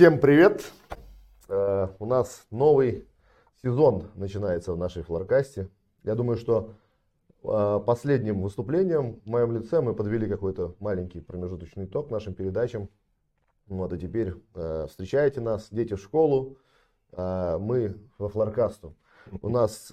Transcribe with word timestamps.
Всем 0.00 0.18
привет! 0.18 0.72
Э, 1.50 1.88
у 1.98 2.06
нас 2.06 2.46
новый 2.50 3.06
сезон 3.62 4.06
начинается 4.14 4.72
в 4.72 4.78
нашей 4.78 5.02
флоркасте. 5.02 5.68
Я 6.04 6.14
думаю, 6.14 6.38
что 6.38 6.72
э, 7.44 7.80
последним 7.84 8.40
выступлением 8.40 9.20
в 9.20 9.26
моем 9.26 9.52
лице 9.52 9.82
мы 9.82 9.94
подвели 9.94 10.26
какой-то 10.26 10.74
маленький 10.80 11.20
промежуточный 11.20 11.84
итог 11.84 12.10
нашим 12.10 12.32
передачам. 12.32 12.88
Вот, 13.66 13.92
и 13.92 13.98
теперь 13.98 14.32
э, 14.54 14.86
встречайте 14.88 15.42
нас, 15.42 15.68
дети 15.70 15.92
в 15.92 16.00
школу, 16.00 16.56
мы 17.12 18.00
во 18.16 18.30
флоркасту. 18.30 18.96
У 19.42 19.50
нас 19.50 19.90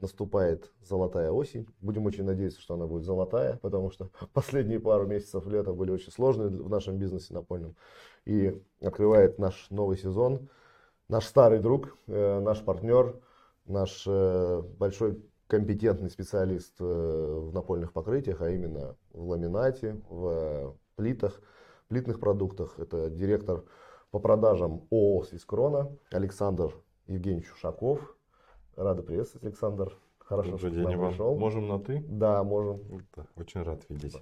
наступает 0.00 0.70
золотая 0.82 1.30
осень. 1.30 1.66
Будем 1.80 2.06
очень 2.06 2.24
надеяться, 2.24 2.60
что 2.60 2.74
она 2.74 2.86
будет 2.86 3.04
золотая, 3.04 3.56
потому 3.56 3.90
что 3.90 4.10
последние 4.32 4.80
пару 4.80 5.06
месяцев 5.06 5.46
лета 5.46 5.72
были 5.72 5.90
очень 5.90 6.12
сложные 6.12 6.48
в 6.48 6.68
нашем 6.68 6.98
бизнесе 6.98 7.34
напольном. 7.34 7.76
И 8.24 8.60
открывает 8.80 9.38
наш 9.38 9.68
новый 9.70 9.96
сезон 9.96 10.48
наш 11.08 11.24
старый 11.24 11.58
друг, 11.58 11.96
э, 12.06 12.40
наш 12.40 12.62
партнер, 12.62 13.16
наш 13.66 14.04
э, 14.06 14.62
большой 14.78 15.22
компетентный 15.46 16.10
специалист 16.10 16.74
э, 16.80 16.84
в 16.84 17.52
напольных 17.52 17.92
покрытиях, 17.92 18.42
а 18.42 18.50
именно 18.50 18.96
в 19.12 19.28
ламинате, 19.28 20.00
в 20.08 20.76
плитах, 20.96 21.40
плитных 21.88 22.20
продуктах. 22.20 22.78
Это 22.78 23.08
директор 23.08 23.64
по 24.10 24.18
продажам 24.18 24.86
ООО 24.90 25.24
«Свискрона» 25.24 25.90
Александр 26.10 26.74
Евгеньевич 27.06 27.50
Ушаков. 27.52 28.14
Рада 28.78 29.02
приветствовать, 29.02 29.44
Александр. 29.44 29.92
Хорошо, 30.20 30.52
Добрый 30.52 30.70
что 30.70 30.70
день, 30.70 30.88
нам 30.88 31.10
пришел. 31.10 31.36
Можем 31.36 31.66
на 31.66 31.80
«ты»? 31.80 32.04
Да, 32.06 32.44
можем. 32.44 32.80
Очень 33.34 33.62
рад 33.64 33.82
видеть. 33.88 34.14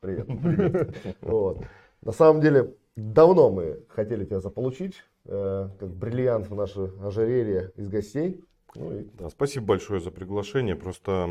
Привет. 0.00 0.26
Привет. 0.26 1.16
Вот. 1.20 1.58
На 2.00 2.12
самом 2.12 2.40
деле, 2.40 2.74
давно 2.96 3.50
мы 3.50 3.84
хотели 3.90 4.24
тебя 4.24 4.40
заполучить, 4.40 5.04
э, 5.26 5.68
как 5.78 5.90
бриллиант 5.90 6.48
в 6.48 6.54
наше 6.54 6.90
ожерелье 7.02 7.70
из 7.76 7.88
гостей. 7.88 8.42
Ну 8.74 8.98
и... 8.98 9.04
да, 9.12 9.28
спасибо 9.28 9.66
большое 9.66 10.00
за 10.00 10.10
приглашение. 10.10 10.74
Просто 10.74 11.28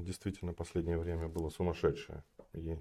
действительно 0.00 0.54
последнее 0.54 0.96
время 0.96 1.28
было 1.28 1.50
сумасшедшее. 1.50 2.24
И 2.54 2.78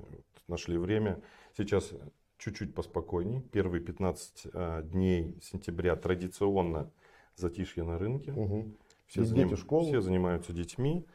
нашли 0.48 0.78
время. 0.78 1.22
Сейчас 1.58 1.92
чуть-чуть 2.38 2.74
поспокойней. 2.74 3.42
Первые 3.42 3.82
15 3.82 4.48
а, 4.54 4.82
дней 4.84 5.38
сентября 5.42 5.98
традиционно 5.98 6.90
затишье 7.36 7.84
на 7.84 7.98
рынке. 7.98 8.32
Угу. 8.32 8.78
Все, 9.06 9.24
заним... 9.24 9.56
все 9.56 10.02
занимаются 10.02 10.54
детьми. 10.54 11.06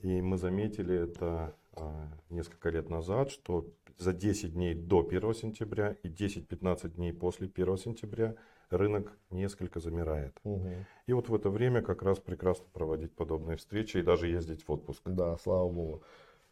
И 0.00 0.20
мы 0.20 0.36
заметили 0.36 0.94
это 0.94 1.54
а, 1.72 2.08
несколько 2.28 2.70
лет 2.70 2.90
назад, 2.90 3.30
что 3.30 3.66
за 3.98 4.12
10 4.12 4.52
дней 4.52 4.74
до 4.74 5.00
1 5.00 5.34
сентября 5.34 5.96
и 6.02 6.08
10-15 6.08 6.90
дней 6.90 7.12
после 7.12 7.50
1 7.52 7.76
сентября 7.78 8.34
рынок 8.70 9.16
несколько 9.30 9.80
замирает. 9.80 10.38
Угу. 10.44 10.68
И 11.06 11.12
вот 11.12 11.28
в 11.28 11.34
это 11.34 11.50
время 11.50 11.82
как 11.82 12.02
раз 12.02 12.18
прекрасно 12.18 12.66
проводить 12.72 13.14
подобные 13.14 13.56
встречи 13.56 13.98
и 13.98 14.02
даже 14.02 14.28
ездить 14.28 14.66
в 14.66 14.72
отпуск. 14.72 15.02
Да, 15.06 15.36
слава 15.38 15.68
богу. 15.68 16.02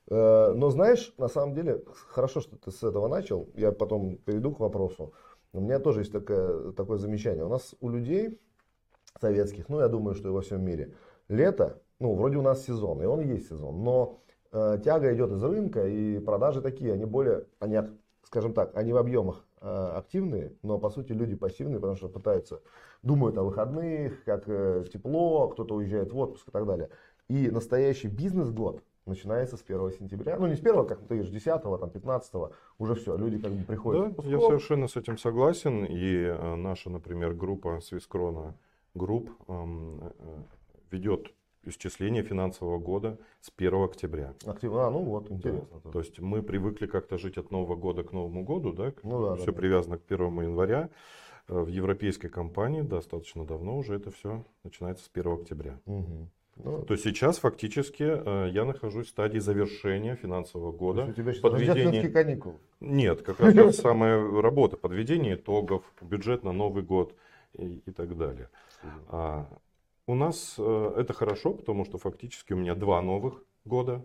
Э, 0.08 0.52
но 0.54 0.70
знаешь, 0.70 1.12
на 1.18 1.28
самом 1.28 1.54
деле, 1.54 1.82
хорошо, 2.08 2.40
что 2.40 2.56
ты 2.56 2.70
с 2.70 2.82
этого 2.82 3.08
начал. 3.08 3.48
Я 3.54 3.72
потом 3.72 4.16
перейду 4.16 4.52
к 4.52 4.60
вопросу. 4.60 5.12
У 5.52 5.60
меня 5.60 5.78
тоже 5.78 6.00
есть 6.00 6.12
такое, 6.12 6.72
такое 6.72 6.98
замечание. 6.98 7.44
У 7.44 7.48
нас 7.48 7.74
у 7.80 7.88
людей 7.88 8.40
советских, 9.20 9.68
ну 9.68 9.80
я 9.80 9.88
думаю, 9.88 10.14
что 10.14 10.28
и 10.28 10.32
во 10.32 10.40
всем 10.40 10.64
мире, 10.64 10.94
лето, 11.28 11.80
ну 12.00 12.14
вроде 12.14 12.36
у 12.36 12.42
нас 12.42 12.64
сезон, 12.64 13.02
и 13.02 13.06
он 13.06 13.20
есть 13.20 13.48
сезон, 13.48 13.82
но 13.82 14.20
э, 14.52 14.78
тяга 14.84 15.14
идет 15.14 15.32
из 15.32 15.42
рынка, 15.42 15.86
и 15.86 16.18
продажи 16.18 16.60
такие, 16.60 16.92
они 16.92 17.04
более, 17.04 17.46
они, 17.58 17.78
скажем 18.22 18.52
так, 18.52 18.76
они 18.76 18.92
в 18.92 18.96
объемах 18.96 19.44
э, 19.60 19.92
активные, 19.96 20.52
но 20.62 20.78
по 20.78 20.90
сути 20.90 21.12
люди 21.12 21.34
пассивные, 21.34 21.78
потому 21.78 21.96
что 21.96 22.08
пытаются, 22.08 22.60
думают 23.02 23.38
о 23.38 23.42
выходных, 23.42 24.24
как 24.24 24.44
э, 24.46 24.84
тепло, 24.92 25.48
кто-то 25.48 25.74
уезжает 25.74 26.12
в 26.12 26.18
отпуск 26.18 26.48
и 26.48 26.50
так 26.50 26.66
далее. 26.66 26.90
И 27.28 27.50
настоящий 27.50 28.08
бизнес-год 28.08 28.82
начинается 29.06 29.56
с 29.56 29.62
1 29.62 29.92
сентября. 29.92 30.36
Ну, 30.38 30.46
не 30.46 30.56
с 30.56 30.60
1, 30.60 30.86
как 30.86 30.98
ты 31.00 31.14
говоришь, 31.14 31.30
10, 31.30 31.62
там, 31.62 31.90
15, 31.90 32.34
уже 32.78 32.94
все, 32.94 33.16
люди 33.16 33.38
как 33.38 33.52
бы 33.52 33.64
приходят. 33.64 34.16
Да, 34.16 34.22
я 34.24 34.40
совершенно 34.40 34.88
с 34.88 34.96
этим 34.96 35.18
согласен. 35.18 35.84
И 35.84 36.14
э, 36.14 36.54
наша, 36.54 36.90
например, 36.90 37.34
группа 37.34 37.80
Swiss 37.80 38.17
Krono 38.17 38.54
Group 38.94 39.30
эм, 39.48 40.00
э, 40.02 40.42
ведет 40.90 41.32
исчисление 41.66 42.22
финансового 42.22 42.78
года 42.78 43.18
с 43.40 43.50
1 43.56 43.84
октября. 43.84 44.34
Октября, 44.46 44.86
а, 44.86 44.90
ну 44.90 45.00
вот, 45.00 45.30
интересно. 45.30 45.80
Да. 45.84 45.90
То 45.90 45.98
есть 46.00 46.20
мы 46.20 46.42
привыкли 46.42 46.86
как-то 46.86 47.18
жить 47.18 47.38
от 47.38 47.50
Нового 47.50 47.76
года 47.76 48.02
к 48.02 48.12
Новому 48.12 48.44
году, 48.44 48.72
да? 48.72 48.92
Ну, 49.02 49.22
да 49.22 49.36
все 49.36 49.46
да, 49.46 49.52
привязано 49.52 49.98
к 49.98 50.02
1 50.06 50.42
января. 50.42 50.90
Э, 51.48 51.60
в 51.60 51.68
европейской 51.68 52.28
компании 52.28 52.82
достаточно 52.82 53.44
давно 53.44 53.76
уже 53.76 53.94
это 53.94 54.10
все 54.10 54.44
начинается 54.62 55.04
с 55.04 55.10
1 55.12 55.32
октября. 55.32 55.80
Угу. 55.86 56.28
Ну, 56.56 56.82
то 56.82 56.96
сейчас 56.96 57.38
фактически 57.38 58.04
э, 58.04 58.50
я 58.52 58.64
нахожусь 58.64 59.06
в 59.06 59.10
стадии 59.10 59.40
завершения 59.40 60.14
финансового 60.14 60.70
года. 60.70 61.06
У 61.06 61.12
тебя 61.12 61.32
подведение... 61.42 62.08
каникулы? 62.08 62.56
Нет, 62.80 63.22
как 63.22 63.40
раз 63.40 63.76
самая 63.76 64.20
работа, 64.40 64.76
подведение 64.76 65.34
итогов, 65.34 65.82
бюджет 66.00 66.44
на 66.44 66.52
Новый 66.52 66.84
год 66.84 67.14
и, 67.54 67.82
и 67.86 67.90
так 67.90 68.16
далее. 68.16 68.48
А, 69.08 69.46
у 70.06 70.14
нас 70.14 70.56
э, 70.58 70.94
это 70.96 71.12
хорошо, 71.12 71.54
потому 71.54 71.84
что 71.84 71.98
фактически 71.98 72.52
у 72.52 72.56
меня 72.56 72.74
два 72.74 73.00
новых 73.00 73.42
года. 73.64 74.04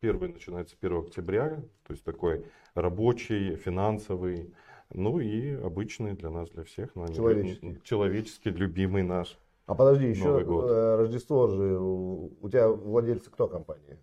Первый 0.00 0.30
начинается 0.30 0.76
1 0.80 0.98
октября, 0.98 1.62
то 1.86 1.92
есть 1.92 2.04
такой 2.04 2.46
рабочий, 2.74 3.56
финансовый, 3.56 4.54
ну 4.92 5.20
и 5.20 5.52
обычный 5.52 6.14
для 6.14 6.30
нас, 6.30 6.50
для 6.50 6.64
всех. 6.64 6.94
Но 6.94 7.08
человеческий. 7.08 7.80
Человеческий, 7.84 8.50
любимый 8.50 9.02
наш. 9.02 9.38
А 9.66 9.74
подожди, 9.74 10.08
еще 10.08 10.40
э, 10.40 10.96
Рождество 10.96 11.46
же, 11.48 11.78
у 11.78 12.48
тебя 12.48 12.68
владельцы 12.68 13.30
кто 13.30 13.46
компании? 13.46 13.98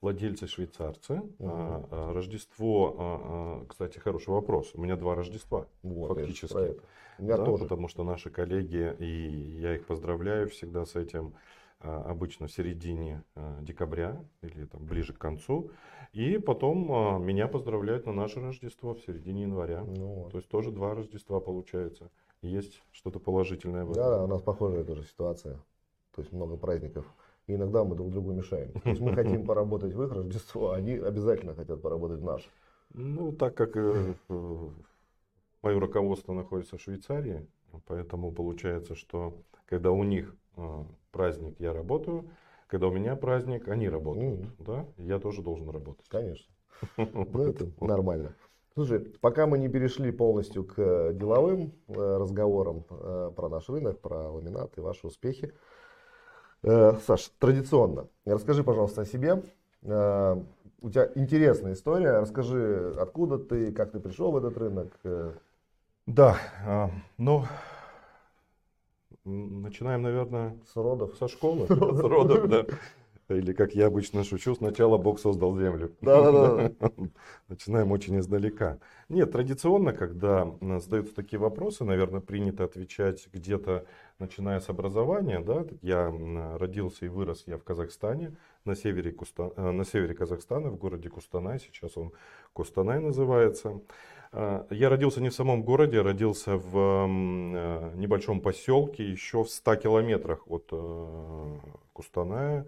Владельцы 0.00 0.46
швейцарцы. 0.46 1.14
Угу. 1.14 1.88
А, 1.90 2.12
Рождество, 2.12 2.96
а, 2.98 3.20
а, 3.62 3.66
кстати, 3.66 3.98
хороший 3.98 4.30
вопрос. 4.30 4.70
У 4.74 4.80
меня 4.80 4.96
два 4.96 5.14
Рождества 5.14 5.66
вот, 5.82 6.16
фактически. 6.16 6.76
Я 7.18 7.36
да, 7.36 7.44
тоже. 7.44 7.64
Потому 7.64 7.88
что 7.88 8.04
наши 8.04 8.30
коллеги, 8.30 8.94
и 8.98 9.58
я 9.60 9.74
их 9.74 9.86
поздравляю 9.86 10.48
всегда 10.48 10.84
с 10.84 10.94
этим, 10.94 11.34
обычно 11.80 12.46
в 12.46 12.52
середине 12.52 13.24
декабря 13.60 14.24
или 14.42 14.66
там 14.66 14.84
ближе 14.84 15.12
к 15.12 15.18
концу. 15.18 15.70
И 16.12 16.38
потом 16.38 17.24
меня 17.24 17.48
поздравляют 17.48 18.06
на 18.06 18.12
наше 18.12 18.40
Рождество 18.40 18.94
в 18.94 19.00
середине 19.00 19.42
января. 19.42 19.84
Ну, 19.84 20.06
вот. 20.06 20.32
То 20.32 20.38
есть 20.38 20.48
тоже 20.48 20.70
два 20.70 20.94
Рождества 20.94 21.40
получается 21.40 22.10
есть 22.42 22.82
что-то 22.92 23.18
положительное 23.18 23.84
в 23.84 23.90
этом. 23.90 24.02
Да, 24.02 24.24
у 24.24 24.26
нас 24.28 24.42
похожая 24.42 24.84
тоже 24.84 25.02
ситуация. 25.02 25.54
То 26.14 26.22
есть 26.22 26.32
много 26.32 26.56
праздников. 26.56 27.06
И 27.48 27.54
иногда 27.54 27.82
мы 27.82 27.96
друг 27.96 28.10
другу 28.10 28.32
мешаем. 28.32 28.72
То 28.72 28.90
есть 28.90 29.00
мы 29.00 29.14
хотим 29.14 29.44
поработать 29.46 29.94
в 29.94 30.02
их 30.02 30.12
Рождество, 30.12 30.70
а 30.70 30.76
они 30.76 30.92
обязательно 30.92 31.54
хотят 31.54 31.82
поработать 31.82 32.20
в 32.20 32.24
наше. 32.24 32.48
Ну, 32.92 33.32
так 33.32 33.54
как 33.54 33.76
э, 33.76 34.14
мое 35.62 35.80
руководство 35.80 36.34
находится 36.34 36.76
в 36.76 36.82
Швейцарии, 36.82 37.46
поэтому 37.86 38.32
получается, 38.32 38.94
что 38.94 39.34
когда 39.64 39.90
у 39.90 40.04
них 40.04 40.36
э, 40.56 40.84
праздник, 41.10 41.58
я 41.58 41.72
работаю, 41.72 42.30
когда 42.66 42.88
у 42.88 42.92
меня 42.92 43.16
праздник, 43.16 43.66
они 43.68 43.88
работают. 43.88 44.40
Mm-hmm. 44.40 44.64
Да? 44.66 44.86
Я 44.98 45.18
тоже 45.18 45.42
должен 45.42 45.68
работать. 45.70 46.06
Конечно. 46.08 46.52
Ну, 46.96 47.42
это 47.42 47.66
нормально. 47.80 48.34
Слушай, 48.74 49.00
пока 49.00 49.46
мы 49.46 49.58
не 49.58 49.68
перешли 49.68 50.12
полностью 50.12 50.64
к 50.64 50.74
э, 50.76 51.12
деловым 51.14 51.72
э, 51.88 51.94
разговорам 51.94 52.84
э, 52.90 53.32
про 53.34 53.48
наш 53.48 53.68
рынок, 53.68 54.00
про 54.00 54.30
ламинат 54.30 54.78
и 54.78 54.80
ваши 54.80 55.06
успехи, 55.06 55.52
Саш, 56.62 57.30
традиционно, 57.38 58.08
расскажи, 58.24 58.64
пожалуйста, 58.64 59.02
о 59.02 59.06
себе. 59.06 59.42
У 59.82 60.90
тебя 60.90 61.10
интересная 61.14 61.72
история. 61.72 62.18
Расскажи, 62.18 62.94
откуда 62.98 63.38
ты, 63.38 63.72
как 63.72 63.92
ты 63.92 64.00
пришел 64.00 64.32
в 64.32 64.36
этот 64.36 64.56
рынок. 64.58 64.92
Да, 66.06 66.36
ну, 67.16 67.44
начинаем, 69.24 70.02
наверное, 70.02 70.56
с 70.72 70.76
родов. 70.76 71.16
Со 71.18 71.28
школы. 71.28 71.66
С 71.66 71.70
родов, 71.70 72.48
да. 72.48 72.64
Или, 73.28 73.52
как 73.52 73.74
я 73.74 73.88
обычно 73.88 74.24
шучу, 74.24 74.54
сначала 74.54 74.96
Бог 74.96 75.20
создал 75.20 75.54
землю. 75.58 75.94
Да-да-да. 76.00 76.72
Начинаем 77.48 77.92
очень 77.92 78.18
издалека. 78.18 78.78
Нет, 79.10 79.32
традиционно, 79.32 79.92
когда 79.92 80.50
задаются 80.78 81.14
такие 81.14 81.38
вопросы, 81.38 81.84
наверное, 81.84 82.22
принято 82.22 82.64
отвечать 82.64 83.28
где-то, 83.30 83.84
начиная 84.18 84.60
с 84.60 84.68
образования. 84.68 85.40
Да? 85.40 85.64
Я 85.82 86.12
родился 86.58 87.06
и 87.06 87.08
вырос 87.08 87.44
я 87.46 87.56
в 87.56 87.64
Казахстане, 87.64 88.36
на 88.64 88.74
севере, 88.74 89.12
Куста... 89.12 89.52
Э, 89.56 89.70
на 89.70 89.84
севере 89.84 90.14
Казахстана, 90.14 90.70
в 90.70 90.76
городе 90.76 91.08
Кустанай. 91.08 91.58
Сейчас 91.58 91.96
он 91.96 92.12
Кустанай 92.52 93.00
называется. 93.00 93.80
А, 94.32 94.66
я 94.70 94.88
родился 94.88 95.20
не 95.20 95.30
в 95.30 95.34
самом 95.34 95.62
городе, 95.62 96.02
родился 96.02 96.56
в 96.56 96.76
э, 96.76 97.92
небольшом 97.96 98.40
поселке, 98.40 99.08
еще 99.08 99.44
в 99.44 99.48
100 99.48 99.76
километрах 99.76 100.50
от 100.50 100.68
э, 100.72 101.56
Кустаная. 101.92 102.66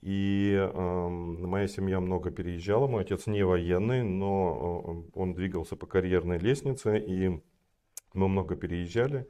И 0.00 0.54
э, 0.56 1.08
моя 1.08 1.66
семья 1.66 2.00
много 2.00 2.30
переезжала. 2.30 2.86
Мой 2.86 3.02
отец 3.02 3.26
не 3.26 3.42
военный, 3.42 4.02
но 4.02 5.04
он 5.14 5.34
двигался 5.34 5.76
по 5.76 5.86
карьерной 5.86 6.38
лестнице. 6.38 6.98
И 6.98 7.40
Мы 8.14 8.28
много 8.28 8.56
переезжали. 8.56 9.26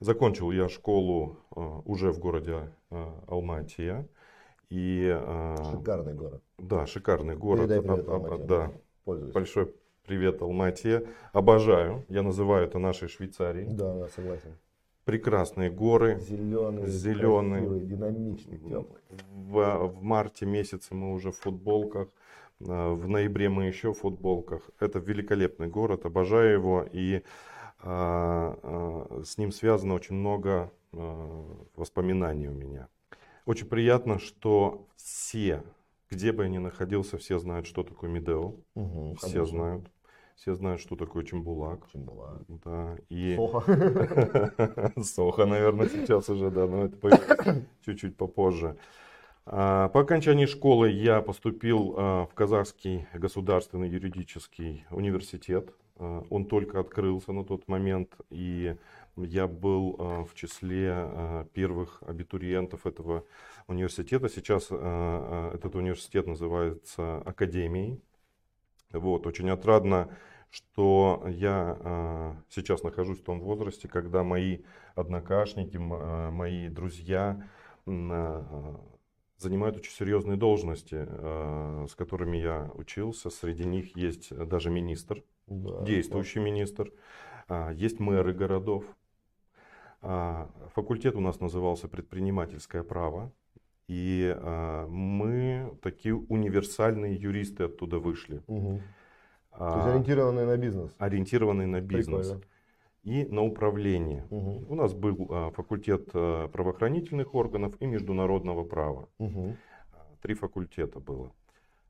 Закончил 0.00 0.50
я 0.50 0.68
школу 0.68 1.38
э, 1.54 1.60
уже 1.84 2.12
в 2.12 2.18
городе 2.18 2.70
э, 2.90 3.06
Алматия. 3.28 4.06
И, 4.70 5.06
э, 5.08 5.56
Шикарный 5.70 6.14
город. 6.14 6.42
да, 6.58 6.86
шикарный 6.86 7.36
город. 7.36 7.68
Передай 7.68 7.80
привет 7.82 8.08
А- 8.08 8.34
а- 8.34 8.38
да, 8.38 8.72
Пользуюсь. 9.04 9.32
большой 9.32 9.72
привет 10.06 10.42
Алмате. 10.42 11.06
Обожаю. 11.32 12.04
Я 12.08 12.22
называю 12.22 12.66
это 12.66 12.78
нашей 12.78 13.08
Швейцарией. 13.08 13.68
Да, 13.70 13.94
да, 13.94 14.08
согласен. 14.08 14.56
Прекрасные 15.04 15.70
горы. 15.70 16.18
Зеленый, 16.18 16.86
Зеленый. 16.86 17.58
красивый, 17.60 17.80
динамичный, 17.80 18.58
теплый. 18.58 19.02
В, 19.32 19.86
в 19.88 20.02
марте 20.02 20.46
месяце 20.46 20.94
мы 20.94 21.12
уже 21.12 21.30
в 21.30 21.38
футболках. 21.38 22.08
В 22.58 23.06
ноябре 23.08 23.48
мы 23.50 23.64
еще 23.66 23.92
в 23.92 23.98
футболках. 23.98 24.62
Это 24.80 24.98
великолепный 24.98 25.68
город, 25.68 26.06
обожаю 26.06 26.54
его. 26.54 26.86
И 26.90 27.22
с 27.84 29.38
ним 29.38 29.52
связано 29.52 29.94
очень 29.94 30.14
много 30.14 30.72
а, 30.92 31.66
воспоминаний 31.76 32.48
у 32.48 32.52
меня. 32.52 32.88
Очень 33.46 33.66
приятно, 33.66 34.18
что 34.18 34.86
все, 34.96 35.62
где 36.10 36.32
бы 36.32 36.44
я 36.44 36.48
ни 36.48 36.58
находился, 36.58 37.18
все 37.18 37.38
знают, 37.38 37.66
что 37.66 37.82
такое 37.82 38.08
Медео. 38.10 38.54
Угу, 38.74 39.16
Все 39.20 39.44
знают. 39.44 39.90
Все 40.36 40.54
знают, 40.54 40.80
что 40.80 40.96
такое 40.96 41.24
Чембулак. 41.24 41.86
Чембула. 41.92 42.42
Да, 42.48 42.96
и... 43.08 43.36
Соха. 43.36 44.92
Соха, 45.02 45.46
наверное, 45.46 45.88
сейчас 45.88 46.28
уже, 46.28 46.50
да, 46.50 46.66
но 46.66 46.86
это 46.86 46.96
появится 46.96 47.66
чуть-чуть 47.84 48.16
попозже. 48.16 48.76
А, 49.46 49.88
По 49.90 50.00
окончании 50.00 50.46
школы 50.46 50.90
я 50.90 51.20
поступил 51.22 51.94
а, 51.96 52.26
в 52.26 52.34
Казахский 52.34 53.06
государственный 53.14 53.88
юридический 53.88 54.84
университет. 54.90 55.72
А, 55.96 56.24
Он 56.30 56.46
только 56.46 56.80
открылся 56.80 57.32
на 57.32 57.44
тот 57.44 57.68
момент, 57.68 58.16
и 58.30 58.76
я 59.16 59.46
был 59.46 59.96
а, 59.98 60.24
в 60.24 60.34
числе 60.34 60.92
а, 60.92 61.44
первых 61.52 62.02
абитуриентов 62.02 62.86
этого 62.86 63.24
университета. 63.66 64.28
Сейчас 64.28 64.64
этот 64.66 65.74
университет 65.74 66.26
называется 66.26 67.18
Академией. 67.18 68.02
Вот, 68.92 69.26
очень 69.26 69.48
отрадно, 69.50 70.14
что 70.50 71.24
я 71.26 72.36
сейчас 72.50 72.82
нахожусь 72.82 73.20
в 73.20 73.24
том 73.24 73.40
возрасте, 73.40 73.88
когда 73.88 74.22
мои 74.22 74.58
однокашники, 74.94 75.78
мои 75.78 76.68
друзья 76.68 77.42
занимают 77.86 79.76
очень 79.76 79.92
серьезные 79.92 80.36
должности, 80.36 81.08
с 81.88 81.94
которыми 81.94 82.36
я 82.36 82.70
учился. 82.74 83.30
Среди 83.30 83.64
них 83.64 83.96
есть 83.96 84.28
даже 84.46 84.68
министр, 84.68 85.24
Да, 85.46 85.84
действующий 85.84 86.40
министр, 86.40 86.92
а, 87.48 87.70
есть 87.72 88.00
мэры 88.00 88.32
городов. 88.32 88.84
А, 90.00 90.50
Факультет 90.74 91.14
у 91.16 91.20
нас 91.20 91.40
назывался 91.40 91.88
предпринимательское 91.88 92.82
право. 92.82 93.32
И 93.86 94.34
а, 94.34 94.86
мы 94.88 95.76
такие 95.82 96.14
универсальные 96.14 97.14
юристы 97.16 97.64
оттуда 97.64 97.98
вышли. 97.98 98.42
Мгм. 98.46 98.80
То 99.56 99.74
есть 99.76 99.86
ориентированный 99.86 100.46
на 100.46 100.56
бизнес. 100.56 100.94
ориентированные 100.98 101.68
на 101.68 101.80
бизнес 101.80 102.26
Прикольно. 102.26 102.44
и 103.04 103.24
на 103.26 103.42
управление. 103.42 104.26
Мгм. 104.30 104.66
У 104.68 104.74
нас 104.74 104.94
был 104.94 105.52
факультет 105.54 106.10
правоохранительных 106.10 107.34
органов 107.36 107.76
и 107.80 107.86
международного 107.86 108.64
права. 108.64 109.08
А, 109.20 109.26
Три 110.22 110.34
факультета 110.34 110.98
было. 110.98 111.30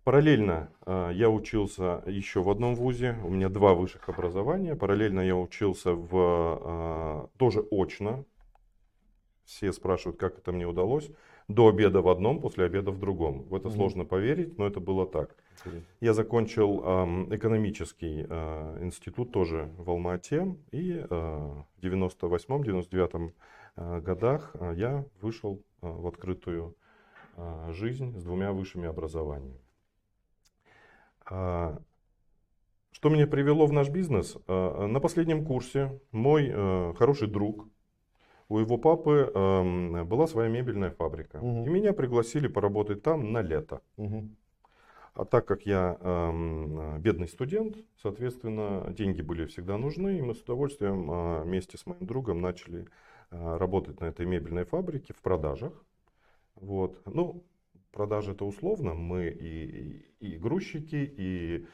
Параллельно 0.04 0.68
а, 0.84 1.10
я 1.10 1.30
учился 1.30 2.02
еще 2.06 2.42
в 2.42 2.50
одном 2.50 2.74
вузе. 2.74 3.16
У 3.24 3.30
меня 3.30 3.48
два 3.48 3.72
высших 3.74 4.06
образования. 4.10 4.76
Параллельно 4.76 5.20
я 5.20 5.34
учился 5.34 5.94
в 5.94 6.10
а, 6.12 7.28
тоже 7.38 7.66
очно. 7.70 8.26
Все 9.44 9.72
спрашивают, 9.72 10.18
как 10.18 10.38
это 10.38 10.52
мне 10.52 10.66
удалось. 10.66 11.10
До 11.48 11.68
обеда 11.68 12.02
в 12.02 12.08
одном, 12.08 12.40
после 12.40 12.66
обеда 12.66 12.90
в 12.90 12.98
другом. 12.98 13.44
В 13.44 13.54
это 13.54 13.68
Мгм. 13.68 13.76
сложно 13.76 14.04
поверить, 14.04 14.58
но 14.58 14.66
это 14.66 14.78
было 14.78 15.06
так. 15.06 15.36
Я 16.00 16.12
закончил 16.12 16.82
ам, 16.84 17.34
экономический 17.34 18.26
а, 18.28 18.78
институт 18.82 19.32
тоже 19.32 19.70
в 19.78 19.88
Алма-Ате. 19.88 20.54
И 20.70 21.02
в 21.08 21.66
98-99 21.80 23.32
а, 23.76 24.00
годах 24.02 24.54
я 24.74 25.06
вышел 25.22 25.62
в 25.80 26.06
открытую 26.06 26.76
жизнь 27.70 28.16
с 28.18 28.22
двумя 28.22 28.52
высшими 28.52 28.86
образованиями. 28.86 29.63
А, 31.26 31.78
Что 32.92 33.08
меня 33.08 33.26
привело 33.26 33.66
в 33.66 33.72
наш 33.72 33.88
бизнес? 33.88 34.36
А, 34.46 34.86
На 34.86 35.00
последнем 35.00 35.44
курсе 35.44 36.00
мой 36.12 36.50
э, 36.52 36.94
хороший 36.96 37.28
друг, 37.28 37.68
у 38.48 38.58
его 38.58 38.78
папы 38.78 39.30
эм, 39.34 40.06
была 40.06 40.26
своя 40.26 40.48
мебельная 40.48 40.90
фабрика. 40.90 41.38
Мгм. 41.38 41.66
И 41.66 41.70
меня 41.70 41.92
пригласили 41.92 42.46
поработать 42.48 43.02
там 43.02 43.32
на 43.32 43.42
лето. 43.42 43.80
Мгм. 43.96 44.36
А 45.14 45.24
так 45.24 45.46
как 45.46 45.62
я 45.66 45.96
эм, 46.00 47.00
бедный 47.00 47.28
студент, 47.28 47.76
соответственно, 48.02 48.92
деньги 48.92 49.22
были 49.22 49.46
всегда 49.46 49.78
нужны, 49.78 50.18
и 50.18 50.22
мы 50.22 50.34
с 50.34 50.42
удовольствием 50.42 51.10
э, 51.10 51.42
вместе 51.44 51.78
с 51.78 51.86
моим 51.86 52.06
другом 52.06 52.40
начали 52.40 52.86
э, 53.30 53.56
работать 53.56 54.00
на 54.00 54.06
этой 54.06 54.26
мебельной 54.26 54.64
фабрике 54.64 55.14
в 55.14 55.22
продажах. 55.22 55.72
Вот. 56.56 57.00
Ну, 57.06 57.44
продажи 57.94 58.32
это 58.32 58.44
условно. 58.44 58.94
Мы 58.94 59.28
и, 59.28 60.04
и, 60.20 60.34
и 60.34 60.36
грузчики, 60.38 61.14
и 61.16 61.66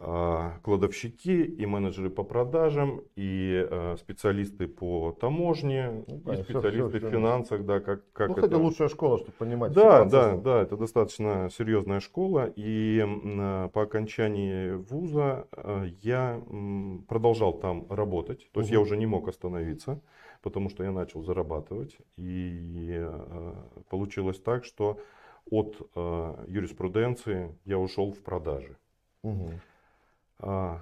э, 0.00 0.50
кладовщики, 0.62 1.42
и 1.42 1.66
менеджеры 1.66 2.10
по 2.10 2.22
продажам, 2.22 3.02
и 3.16 3.66
э, 3.70 3.96
специалисты 3.98 4.68
по 4.68 5.12
таможне, 5.20 6.04
Ну 6.06 6.20
да, 6.24 6.34
и 6.34 6.42
специалисты 6.42 6.88
всё, 6.88 6.98
всё. 6.98 7.08
в 7.08 7.10
финансах, 7.10 7.64
да, 7.64 7.80
как, 7.80 8.10
как 8.12 8.28
Ну, 8.28 8.34
это... 8.34 8.42
кстати, 8.42 8.60
лучшая 8.60 8.88
школа, 8.88 9.18
чтобы 9.18 9.32
понимать. 9.32 9.72
Да, 9.72 10.02
все 10.06 10.10
да, 10.10 10.36
да, 10.36 10.62
это 10.62 10.76
достаточно 10.76 11.48
серьезная 11.50 12.00
школа. 12.00 12.52
И 12.56 13.04
э, 13.04 13.68
по 13.72 13.82
окончании 13.82 14.72
вуза 14.72 15.46
э, 15.52 15.88
я 16.02 16.40
м, 16.48 17.04
продолжал 17.08 17.52
там 17.58 17.86
работать. 17.90 18.48
То 18.52 18.60
есть 18.60 18.70
я 18.70 18.80
уже 18.80 18.96
не 18.96 19.06
мог 19.06 19.28
остановиться, 19.28 20.00
потому 20.42 20.70
что 20.70 20.84
я 20.84 20.92
начал 20.92 21.22
зарабатывать. 21.22 21.98
И 22.16 22.96
э, 23.00 23.54
получилось 23.90 24.38
так, 24.38 24.64
что 24.64 24.98
от 25.50 25.90
э, 25.94 26.44
юриспруденции 26.48 27.56
я 27.64 27.78
ушел 27.78 28.12
в 28.12 28.18
продажи. 28.22 28.76
Мгм. 29.22 29.60
А, 30.40 30.80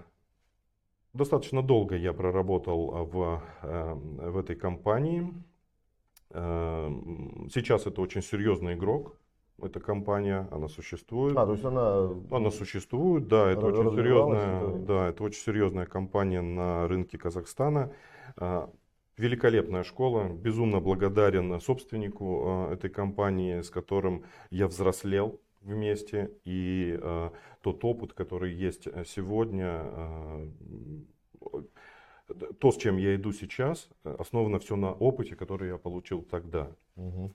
Достаточно 1.12 1.62
долго 1.62 1.96
я 1.96 2.12
проработал 2.12 2.94
а, 2.94 3.04
в, 3.04 3.42
э, 3.62 3.94
в 4.30 4.36
этой 4.38 4.54
компании. 4.56 5.32
Э, 6.30 6.88
Сейчас 7.50 7.86
это 7.86 8.00
очень 8.02 8.22
серьезный 8.22 8.74
игрок. 8.74 9.16
Эта 9.62 9.80
компания, 9.80 10.46
она 10.50 10.68
существует. 10.68 11.34
А, 11.38 11.46
то 11.46 11.52
есть 11.52 11.64
она... 11.64 12.10
Она 12.30 12.50
существует, 12.50 13.26
да, 13.28 13.50
это 13.50 13.64
очень 13.66 13.96
серьезная, 13.96 14.60
это- 14.60 14.78
да, 14.78 15.08
это 15.08 15.24
очень 15.24 15.40
серьезная 15.40 15.86
компания 15.86 16.42
на 16.42 16.86
рынке 16.88 17.16
Казахстана. 17.16 17.90
Великолепная 19.16 19.82
школа, 19.82 20.28
безумно 20.28 20.80
благодарен 20.80 21.58
собственнику 21.60 22.42
а, 22.44 22.72
этой 22.74 22.90
компании, 22.90 23.62
с 23.62 23.70
которым 23.70 24.24
я 24.50 24.68
взрослел 24.68 25.40
вместе, 25.62 26.32
и 26.44 26.98
а, 27.00 27.32
тот 27.62 27.82
опыт, 27.84 28.12
который 28.12 28.52
есть 28.52 28.86
э, 28.86 29.04
сегодня, 29.06 29.84
то, 32.60 32.72
с 32.72 32.76
чем 32.76 32.96
я 32.96 33.14
иду 33.14 33.32
сейчас, 33.32 33.88
э, 34.04 34.14
основано 34.18 34.58
все 34.58 34.76
на 34.76 34.92
опыте, 34.92 35.36
который 35.36 35.68
я 35.68 35.78
получил 35.78 36.22
тогда. 36.22 36.70
Мгм. 36.96 37.32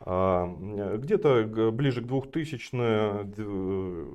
А, 0.00 0.46
Где-то 0.98 1.70
ближе 1.72 2.02
к 2.02 2.06
2000, 2.06 3.24
д- 3.24 4.06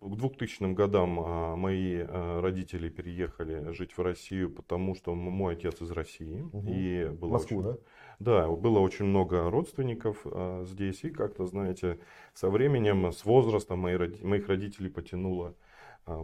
к 0.00 0.16
2000 0.16 0.74
годам 0.74 1.20
а, 1.20 1.56
мои 1.56 1.98
а, 2.00 2.40
родители 2.40 2.88
переехали 2.88 3.72
жить 3.72 3.96
в 3.96 4.02
Россию, 4.02 4.50
потому 4.50 4.94
что 4.94 5.14
мой 5.14 5.54
отец 5.54 5.80
из 5.80 5.90
России. 5.90 6.40
Мгм. 6.52 6.66
И 6.66 7.08
было 7.10 7.32
Москву, 7.32 7.60
очень, 7.60 7.70
да? 7.72 7.78
да, 8.18 8.48
было 8.48 8.80
очень 8.80 9.04
много 9.04 9.48
родственников 9.50 10.26
здесь. 10.64 11.04
И 11.04 11.10
как-то, 11.10 11.46
знаете, 11.46 11.98
со 12.34 12.50
временем, 12.50 13.12
с 13.12 13.24
возрастом 13.24 13.80
мои 13.80 13.96
моих 14.22 14.48
родителей 14.48 14.90
потянуло 14.90 15.54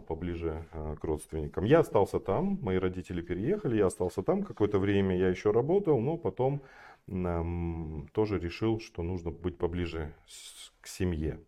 поближе 0.07 0.65
к 0.99 1.03
родственникам. 1.05 1.63
Я 1.63 1.79
остался 1.79 2.19
там, 2.19 2.59
мои 2.61 2.77
родители 2.77 3.21
переехали, 3.21 3.77
я 3.77 3.85
остался 3.85 4.23
там 4.23 4.43
какое-то 4.43 4.77
время, 4.77 5.17
я 5.17 5.29
еще 5.29 5.51
работал, 5.51 6.01
но 6.01 6.17
потом 6.17 6.61
тоже 7.09 8.39
решил, 8.39 8.79
что 8.79 9.01
нужно 9.03 9.31
быть 9.31 9.57
поближе 9.57 10.13
к 10.81 10.87
семье. 10.87 11.39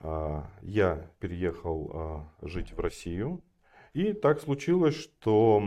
А, 0.00 0.46
Я 0.62 1.10
переехал 1.18 1.90
а, 1.92 2.28
жить 2.42 2.72
в 2.72 2.78
Россию, 2.80 3.42
и 3.94 4.12
так 4.12 4.40
случилось, 4.40 4.94
что 4.94 5.60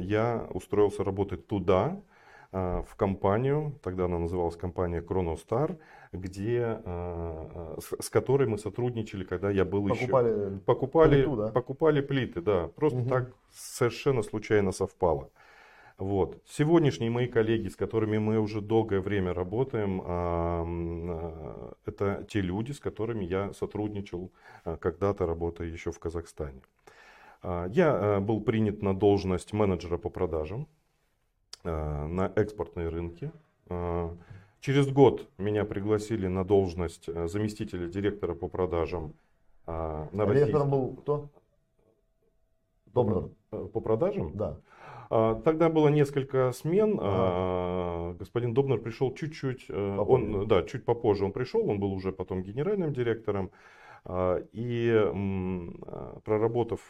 я 0.00 0.46
устроился 0.50 1.04
работать 1.04 1.46
туда, 1.46 2.02
а, 2.52 2.82
в 2.82 2.94
компанию, 2.96 3.78
тогда 3.82 4.04
она 4.04 4.18
называлась 4.18 4.56
компания 4.56 5.00
Chronostar, 5.00 5.78
где, 6.12 6.80
с, 7.78 8.08
которой 8.10 8.48
мы 8.48 8.58
сотрудничали, 8.58 9.24
когда 9.24 9.50
я 9.50 9.64
был 9.64 9.86
еще... 9.88 10.06
Покупали... 10.06 10.58
Покупали, 10.66 11.14
Плиту, 11.16 11.36
да? 11.36 11.48
покупали 11.48 12.00
плиты, 12.00 12.40
да. 12.40 12.68
Просто 12.68 12.98
Мгм. 13.00 13.08
так 13.08 13.32
совершенно 13.52 14.22
случайно 14.22 14.72
совпало. 14.72 15.30
Вот. 15.98 16.40
Сегодняшние 16.46 17.10
мои 17.10 17.26
коллеги, 17.26 17.66
с 17.66 17.74
которыми 17.74 18.18
мы 18.18 18.38
уже 18.38 18.60
долгое 18.60 19.00
время 19.00 19.34
работаем, 19.34 20.00
а, 20.04 21.74
это 21.86 22.24
те 22.28 22.40
люди, 22.40 22.70
с 22.70 22.78
которыми 22.78 23.24
я 23.24 23.52
сотрудничал 23.52 24.30
а, 24.64 24.76
когда-то, 24.76 25.26
работая 25.26 25.66
еще 25.66 25.90
в 25.90 25.98
Казахстане. 25.98 26.62
Я 27.42 28.18
был 28.20 28.40
принят 28.40 28.82
на 28.82 28.98
должность 28.98 29.52
менеджера 29.52 29.96
по 29.96 30.10
продажам 30.10 30.66
на 31.62 32.32
экспортные 32.34 32.88
рынки. 32.88 33.30
Через 34.58 34.90
год 34.90 35.28
меня 35.38 35.64
пригласили 35.64 36.26
на 36.26 36.44
должность 36.44 37.06
заместителя 37.06 37.86
директора 37.86 38.34
по 38.34 38.48
продажам 38.48 39.14
на 39.66 40.08
Директором 40.12 40.70
был 40.70 40.96
кто? 40.96 41.28
Добрый. 42.86 43.30
По 43.50 43.80
продажам? 43.80 44.36
Да. 44.36 44.58
А, 45.10 45.34
тогда 45.36 45.68
было 45.68 45.88
несколько 45.88 46.52
смен. 46.52 46.98
Ага. 47.00 48.16
Господин 48.18 48.54
Добнер 48.54 48.78
пришел 48.78 49.14
чуть-чуть, 49.14 49.66
э, 49.68 49.96
он, 49.98 50.46
да, 50.46 50.62
чуть 50.62 50.84
попозже 50.84 51.24
он 51.24 51.32
пришел, 51.32 51.68
он 51.68 51.80
был 51.80 51.92
уже 51.92 52.12
потом 52.12 52.42
генеральным 52.42 52.92
директором. 52.92 53.50
А, 54.04 54.42
и 54.52 54.90
а, 54.94 56.20
проработав 56.24 56.80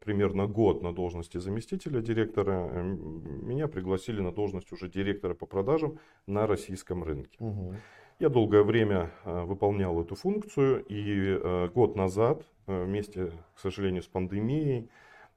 примерно 0.00 0.46
год 0.46 0.82
на 0.82 0.92
должности 0.92 1.38
заместителя 1.38 2.00
директора, 2.00 2.68
меня 2.82 3.68
пригласили 3.68 4.20
на 4.20 4.32
должность 4.32 4.72
уже 4.72 4.88
директора 4.88 5.34
по 5.34 5.46
продажам 5.46 5.98
на 6.26 6.46
российском 6.46 7.04
рынке. 7.04 7.36
Угу. 7.38 7.74
Я 8.20 8.28
долгое 8.28 8.62
время 8.62 9.10
выполнял 9.24 10.00
эту 10.00 10.14
функцию, 10.14 10.84
и 10.88 11.68
год 11.74 11.96
назад, 11.96 12.44
вместе, 12.66 13.32
к 13.54 13.58
сожалению, 13.58 14.02
с 14.02 14.06
пандемией, 14.06 14.88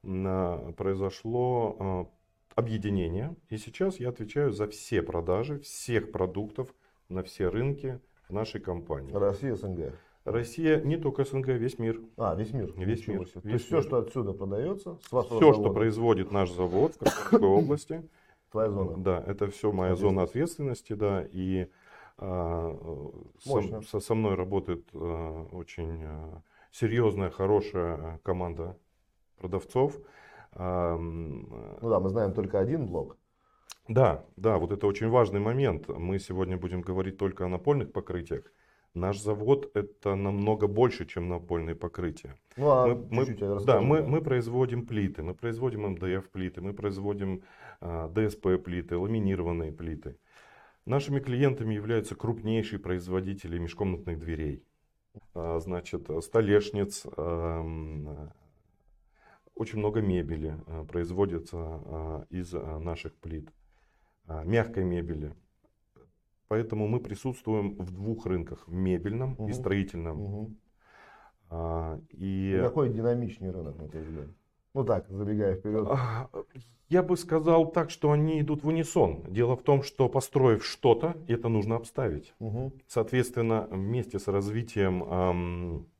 произошло 0.08 1.76
а, 1.80 2.08
объединение. 2.56 3.36
И 3.50 3.58
сейчас 3.58 4.00
я 4.00 4.10
отвечаю 4.10 4.52
за 4.52 4.68
все 4.68 5.02
продажи 5.02 5.60
всех 5.60 6.12
продуктов 6.12 6.74
на 7.10 7.24
все 7.24 7.50
рынки 7.50 8.00
в 8.30 8.34
нашей 8.34 8.62
компании. 8.62 9.14
Россия, 9.14 9.56
СНГ. 9.56 9.94
Россия 10.24 10.82
не 10.82 10.98
только 10.98 11.24
СНГ, 11.24 11.48
весь 11.48 11.78
мир. 11.78 12.02
А, 12.18 12.36
весь 12.36 12.54
мир. 12.54 12.74
Весь 12.76 13.08
мир. 13.08 13.20
Весь 13.20 13.32
То 13.32 13.50
есть 13.50 13.66
все, 13.66 13.82
что 13.82 13.98
отсюда 13.98 14.34
продается, 14.34 14.98
с 15.02 15.12
вашего 15.12 15.38
Все, 15.38 15.52
завода. 15.52 15.62
что 15.62 15.74
производит 15.74 16.32
наш 16.32 16.52
завод 16.52 16.96
в 16.96 17.00
Краснодарской 17.00 17.40
области. 17.48 18.10
Твоя 18.52 18.70
зона. 18.70 18.98
Да, 18.98 19.24
это 19.28 19.48
все 19.48 19.72
моя 19.72 19.96
зона 19.96 20.24
ответственности, 20.24 20.94
да. 20.94 21.26
И 21.32 21.68
а, 22.18 22.76
со, 23.40 24.00
со 24.00 24.16
мной 24.16 24.36
работает 24.36 24.88
а, 24.94 25.48
очень 25.52 26.04
а, 26.04 26.42
серьезная, 26.72 27.30
хорошая 27.30 28.20
команда 28.24 28.78
продавцов. 29.38 29.98
Ну 30.56 31.90
да, 31.90 32.00
мы 32.00 32.10
знаем 32.10 32.34
только 32.34 32.60
один 32.60 32.88
блок. 32.88 33.18
Да, 33.88 34.26
да, 34.36 34.58
вот 34.58 34.72
это 34.72 34.86
очень 34.88 35.10
важный 35.10 35.40
момент. 35.40 35.88
Мы 35.88 36.20
сегодня 36.20 36.58
будем 36.58 36.82
говорить 36.82 37.18
только 37.18 37.46
о 37.46 37.48
напольных 37.48 37.92
покрытиях. 37.94 38.44
Наш 38.94 39.20
завод 39.20 39.70
это 39.76 40.16
намного 40.16 40.68
больше, 40.68 41.06
чем 41.06 41.30
напольные 41.30 41.76
покрытия. 41.76 42.36
Ну, 42.58 42.70
а 42.70 42.88
мы, 42.88 43.26
мы, 43.26 43.64
да, 43.66 43.80
мы, 43.80 44.02
мы 44.02 44.22
производим 44.22 44.88
плиты, 44.88 45.22
мы 45.22 45.36
производим 45.36 45.88
МДФ 45.92 46.30
плиты, 46.32 46.62
мы 46.62 46.74
производим 46.74 47.44
а, 47.80 48.10
ДСП 48.10 48.58
плиты, 48.64 48.98
ламинированные 48.98 49.72
плиты. 49.72 50.18
Нашими 50.86 51.20
клиентами 51.20 51.76
являются 51.76 52.16
крупнейшие 52.16 52.80
производители 52.80 53.60
межкомнатных 53.60 54.18
дверей, 54.18 54.64
а, 55.36 55.60
значит, 55.60 56.10
столешниц, 56.22 57.06
а, 57.16 57.62
очень 59.58 59.80
много 59.80 60.02
мебели 60.02 60.56
э, 60.68 60.86
производится 60.86 61.58
э, 61.58 62.26
из 62.30 62.54
э, 62.54 62.80
наших 62.80 63.16
плит, 63.16 63.50
мягкой 64.44 64.84
мебели. 64.84 65.34
Поэтому 66.48 66.88
мы 66.88 67.00
присутствуем 67.00 67.76
в 67.78 67.92
двух 67.92 68.26
рынках, 68.26 68.68
в 68.68 68.74
мебельном 68.74 69.34
угу. 69.34 69.48
и 69.48 69.54
строительном. 69.54 70.22
Угу. 70.22 70.56
И... 72.12 72.60
Какой 72.62 72.90
динамичный 72.90 73.52
рынок, 73.52 73.78
на 73.78 73.88
твой 73.88 74.04
взгляд? 74.04 74.28
Ну 74.74 74.84
так, 74.84 75.10
забегая 75.10 75.56
вперед. 75.56 75.88
А, 75.90 76.30
я 76.90 77.04
бы 77.04 77.16
сказал 77.16 77.72
так, 77.72 77.90
что 77.90 78.12
они 78.12 78.42
идут 78.42 78.64
в 78.64 78.68
унисон. 78.68 79.24
Дело 79.30 79.56
в 79.56 79.64
том, 79.64 79.82
что 79.82 80.10
построив 80.10 80.66
что-то, 80.66 81.16
это 81.28 81.48
нужно 81.48 81.78
обставить. 81.78 82.34
Угу. 82.40 82.74
Соответственно, 82.88 83.68
вместе 83.72 84.20
с 84.20 84.28
развитием 84.28 85.04
Э, 85.04 85.97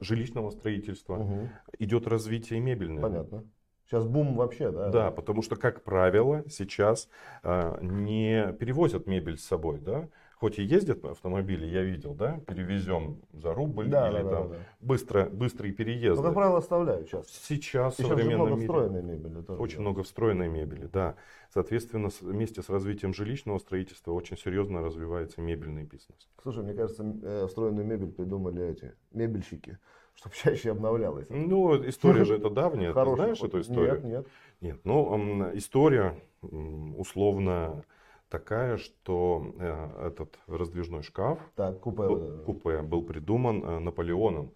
жилищного 0.00 0.50
строительства, 0.50 1.16
угу. 1.16 1.48
идет 1.78 2.06
развитие 2.06 2.60
мебельное. 2.60 3.02
Понятно. 3.02 3.44
Сейчас 3.86 4.06
бум 4.06 4.36
вообще, 4.36 4.70
да? 4.70 4.88
Да, 4.88 5.10
потому 5.10 5.42
что, 5.42 5.56
как 5.56 5.82
правило, 5.82 6.44
сейчас 6.48 7.08
э, 7.42 7.78
не 7.82 8.52
перевозят 8.54 9.06
мебель 9.06 9.36
с 9.36 9.44
собой, 9.44 9.80
да? 9.80 10.08
Хоть 10.42 10.58
и 10.58 10.64
ездят 10.64 11.04
автомобили, 11.04 11.66
я 11.66 11.84
видел, 11.84 12.14
да, 12.14 12.40
перевезем 12.48 13.20
за 13.32 13.54
рубль 13.54 13.86
да, 13.86 14.08
или 14.08 14.24
да, 14.24 14.28
там 14.28 14.48
да, 14.48 14.54
да. 14.56 14.60
Быстро, 14.80 15.26
быстрые 15.26 15.72
переезды. 15.72 16.20
Но, 16.20 16.22
как 16.24 16.34
правило, 16.34 16.58
оставляют 16.58 17.06
сейчас. 17.06 17.28
Сейчас, 17.28 17.94
в 17.96 18.04
современном 18.04 18.48
много 18.48 18.54
мире 18.56 18.66
встроенной 18.66 19.02
мебели. 19.04 19.40
Тоже, 19.42 19.60
очень 19.60 19.76
да. 19.76 19.82
много 19.82 20.02
встроенной 20.02 20.48
мебели, 20.48 20.88
да. 20.92 21.14
Соответственно, 21.54 22.08
вместе 22.20 22.60
с 22.60 22.68
развитием 22.68 23.14
жилищного 23.14 23.58
строительства 23.58 24.10
очень 24.10 24.36
серьезно 24.36 24.82
развивается 24.82 25.40
мебельный 25.40 25.84
бизнес. 25.84 26.28
Слушай, 26.42 26.64
мне 26.64 26.74
кажется, 26.74 27.04
э, 27.22 27.46
встроенную 27.46 27.86
мебель 27.86 28.10
придумали 28.10 28.68
эти 28.68 28.96
мебельщики 29.12 29.78
чтобы 30.16 30.34
чаще 30.34 30.72
обновлялось. 30.72 31.26
Ну, 31.28 31.88
история 31.88 32.24
же 32.24 32.34
это 32.34 32.50
давняя. 32.50 32.92
Ты 32.92 33.14
знаешь 33.14 33.40
эту 33.40 33.60
историю? 33.60 33.94
Нет, 33.94 34.04
нет. 34.04 34.26
Нет, 34.60 34.80
ну, 34.82 35.50
история 35.54 36.20
условно 36.40 37.84
такая, 38.32 38.78
что 38.78 39.54
э, 39.58 40.06
этот 40.06 40.38
раздвижной 40.46 41.02
шкаф, 41.02 41.38
так, 41.54 41.80
купе, 41.80 42.08
был, 42.08 42.42
купе 42.44 42.80
был 42.80 43.02
придуман 43.04 43.62
э, 43.62 43.78
Наполеоном, 43.78 44.54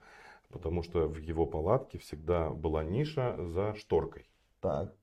потому 0.49 0.83
что 0.83 1.07
в 1.07 1.19
его 1.19 1.45
палатке 1.45 1.99
всегда 1.99 2.49
была 2.49 2.83
ниша 2.83 3.37
за 3.39 3.75
шторкой. 3.75 4.31
Так. 4.63 4.95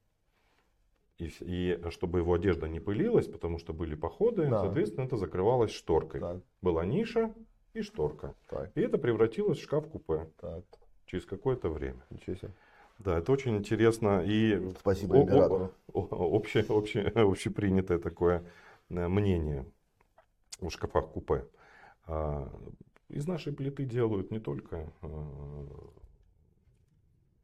И, 1.20 1.32
и 1.42 1.80
чтобы 1.92 2.20
его 2.20 2.34
одежда 2.34 2.68
не 2.68 2.80
пылилась, 2.80 3.28
потому 3.28 3.60
что 3.60 3.74
были 3.74 3.94
походы, 3.94 4.48
да. 4.48 4.62
соответственно, 4.62 5.06
это 5.06 5.18
закрывалось 5.18 5.72
шторкой. 5.72 6.20
Так. 6.20 6.42
Была 6.64 6.84
ниша 6.84 7.32
и 7.74 7.84
шторка. 7.84 8.34
Так. 8.50 8.72
И 8.76 8.82
это 8.82 8.98
превратилось 8.98 9.60
в 9.60 9.64
шкаф-купе. 9.64 10.32
Так. 10.42 10.64
Через 11.06 11.26
какое-то 11.26 11.70
время. 11.70 12.04
Ничего 12.10 12.36
себе. 12.36 12.52
Да, 13.04 13.18
это 13.18 13.32
очень 13.32 13.58
интересно 13.58 14.24
и 14.26 14.72
Спасибо 14.80 15.20
императору. 15.22 15.72
Обще, 15.94 16.66
обще, 16.70 17.02
общепринятое 17.16 18.00
такое 18.00 18.44
э, 18.90 19.08
мнение 19.08 19.66
о 20.62 20.70
шкафах 20.70 21.10
купе. 21.10 21.46
А, 22.06 22.50
из 23.10 23.28
нашей 23.28 23.52
плиты 23.52 23.84
делают 23.84 24.32
не 24.32 24.40
только 24.40 24.90
э, 25.02 25.08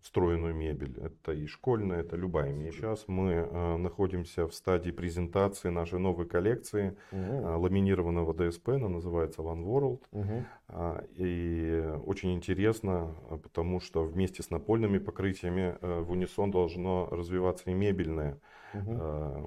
встроенную 0.02 0.56
мебель. 0.56 0.98
Это 1.02 1.34
и 1.34 1.46
школьная, 1.46 2.02
это 2.02 2.16
любая 2.16 2.54
мебель. 2.54 2.74
Сейчас 2.74 3.08
мы 3.08 3.32
э, 3.32 3.78
находимся 3.78 4.48
в 4.48 4.54
стадии 4.54 4.92
презентации 4.92 5.70
нашей 5.70 6.00
новой 6.00 6.26
коллекции 6.26 6.96
угу. 7.12 7.22
э, 7.22 7.56
ламинированного 7.56 8.34
ДСП. 8.34 8.70
Она 8.70 8.88
называется 8.88 9.42
One 9.42 9.64
World. 9.64 10.02
Угу. 10.12 10.46
Э, 10.70 11.06
и 11.16 11.84
очень 12.06 12.34
интересно, 12.34 13.16
потому 13.44 13.80
что 13.82 14.04
вместе 14.04 14.42
с 14.42 14.50
напольными 14.50 15.00
покрытиями 15.00 15.78
э, 15.82 16.00
в 16.02 16.12
унисон 16.12 16.52
должно 16.52 17.08
развиваться 17.12 17.70
и 17.70 17.74
мебельное. 17.74 18.40
Угу. 18.74 18.84
Э, 18.88 19.46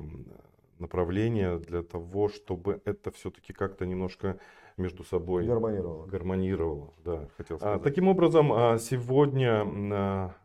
направление 0.79 1.59
для 1.59 1.83
того, 1.83 2.29
чтобы 2.29 2.83
это 2.85 3.11
все-таки 3.11 3.53
как-то 3.53 3.87
немножко 3.87 4.39
между 4.77 5.05
собой 5.05 5.47
гармонировало. 5.47 6.07
гармонировало 6.07 6.95
да, 7.05 7.29
хотел 7.37 7.57
а, 7.57 7.61
сказать. 7.61 7.81
А, 7.81 7.83
таким 7.83 8.09
образом, 8.09 8.53
а, 8.53 8.79
сегодня 8.79 9.65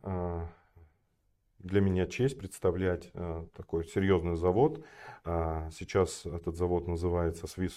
а, 0.04 0.50
для 1.60 1.82
меня 1.82 2.06
честь 2.06 2.38
представлять 2.38 3.12
такой 3.56 3.86
серьезный 3.86 4.38
завод. 4.38 4.84
Сейчас 5.26 6.26
этот 6.26 6.56
завод 6.56 6.88
называется 6.88 7.46
Swiss 7.46 7.74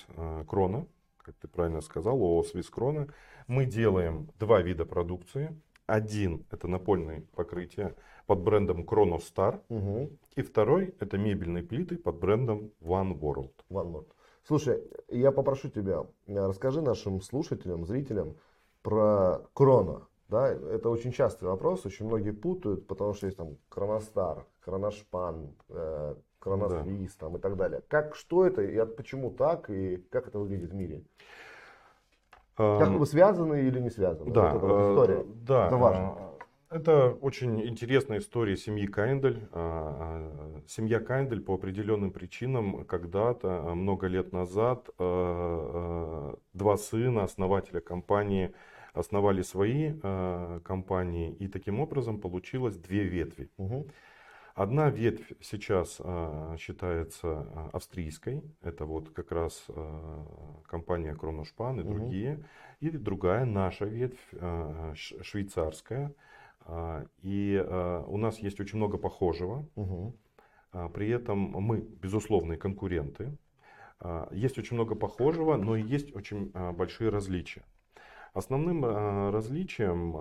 Krona, 0.47 0.87
как 1.19 1.35
ты 1.37 1.49
правильно 1.49 1.80
сказал, 1.80 2.16
ООО 2.16 2.42
Swiss 2.42 2.71
Krona. 2.73 3.11
Мы 3.49 3.64
делаем 3.64 4.30
два 4.38 4.61
вида 4.61 4.85
продукции. 4.85 5.59
Один 5.87 6.45
это 6.52 6.69
напольные 6.69 7.23
покрытия 7.35 7.97
под 8.26 8.42
брендом 8.42 8.83
Chrono 8.83 9.19
Star. 9.19 9.61
Угу. 9.71 10.11
И 10.37 10.42
второй 10.42 10.95
это 11.00 11.19
мебельные 11.19 11.64
плиты 11.64 11.97
под 11.97 12.21
брендом 12.21 12.71
One 12.80 13.19
World. 13.19 13.50
One 13.69 13.90
World. 13.90 14.07
Слушай, 14.50 14.83
я 15.07 15.30
попрошу 15.30 15.69
тебя, 15.69 16.07
э, 16.26 16.47
расскажи 16.49 16.83
нашим 16.83 17.21
слушателям, 17.21 17.87
зрителям 17.87 18.35
про 18.83 19.42
Крона. 19.52 20.09
Да, 20.28 20.49
это 20.49 20.90
очень 20.90 21.12
частый 21.12 21.47
вопрос, 21.47 21.87
очень 21.87 22.07
многие 22.07 22.33
путают, 22.33 22.88
потому 22.88 23.14
что 23.14 23.26
есть 23.26 23.38
там 23.38 23.59
Кроностар, 23.69 24.47
Кроношпан, 24.64 25.54
э, 25.69 26.16
Кроносвиз 26.40 27.14
да. 27.14 27.26
там, 27.26 27.37
и 27.37 27.38
так 27.38 27.57
далее. 27.57 27.85
Как, 27.87 28.16
что 28.16 28.45
это 28.45 28.62
и 28.62 28.76
от, 28.76 28.97
почему 28.97 29.30
так, 29.30 29.71
и 29.71 29.99
как 30.11 30.26
это 30.26 30.40
выглядит 30.40 30.71
в 30.71 30.75
мире? 30.75 31.04
Как 32.57 32.88
вы 32.88 33.07
связаны 33.07 33.69
или 33.69 33.78
не 33.78 33.90
связаны? 33.90 34.33
Да, 34.33 34.54
вот 34.54 34.62
вот 34.62 34.90
история. 34.90 35.25
Да, 35.47 35.69
это 35.69 35.76
важно. 35.76 36.29
Это 36.70 37.10
очень 37.10 37.66
интересная 37.66 38.18
история 38.18 38.56
семьи 38.56 38.86
Кайндель. 38.86 39.40
Семья 40.68 41.00
Кайндель 41.00 41.40
по 41.40 41.54
определенным 41.54 42.12
причинам 42.12 42.84
когда-то, 42.84 43.74
много 43.74 44.06
лет 44.06 44.32
назад, 44.32 44.88
два 44.96 46.76
сына 46.76 47.24
основателя 47.24 47.80
компании 47.80 48.54
основали 48.92 49.42
свои 49.42 49.94
компании, 50.64 51.32
и 51.32 51.48
таким 51.48 51.80
образом 51.80 52.20
получилось 52.20 52.76
две 52.76 53.02
ветви. 53.02 53.50
Угу. 53.56 53.88
Одна 54.54 54.90
ветвь 54.90 55.32
сейчас 55.40 56.00
а, 56.00 56.56
считается 56.58 57.28
а, 57.28 57.70
австрийской, 57.72 58.42
это 58.62 58.84
вот 58.84 59.10
как 59.10 59.32
раз 59.32 59.64
а, 59.68 60.26
компания 60.66 61.14
Кроношпан 61.14 61.80
и 61.80 61.82
угу. 61.82 61.94
другие, 61.94 62.44
и 62.80 62.90
другая 62.90 63.44
наша 63.44 63.86
ветвь 63.86 64.20
швейцарская. 64.94 66.12
И 67.22 67.66
у 68.06 68.16
нас 68.16 68.38
есть 68.38 68.60
очень 68.60 68.78
много 68.78 68.98
похожего, 68.98 69.66
угу. 69.74 70.14
при 70.94 71.08
этом 71.08 71.38
мы 71.38 71.80
безусловные 71.80 72.58
конкуренты. 72.58 73.36
Есть 74.30 74.58
очень 74.58 74.76
много 74.76 74.94
похожего, 74.94 75.56
но 75.56 75.76
и 75.76 75.82
есть 75.82 76.14
очень 76.14 76.52
большие 76.72 77.10
различия. 77.10 77.64
Основным 78.34 78.84
различием, 78.84 80.12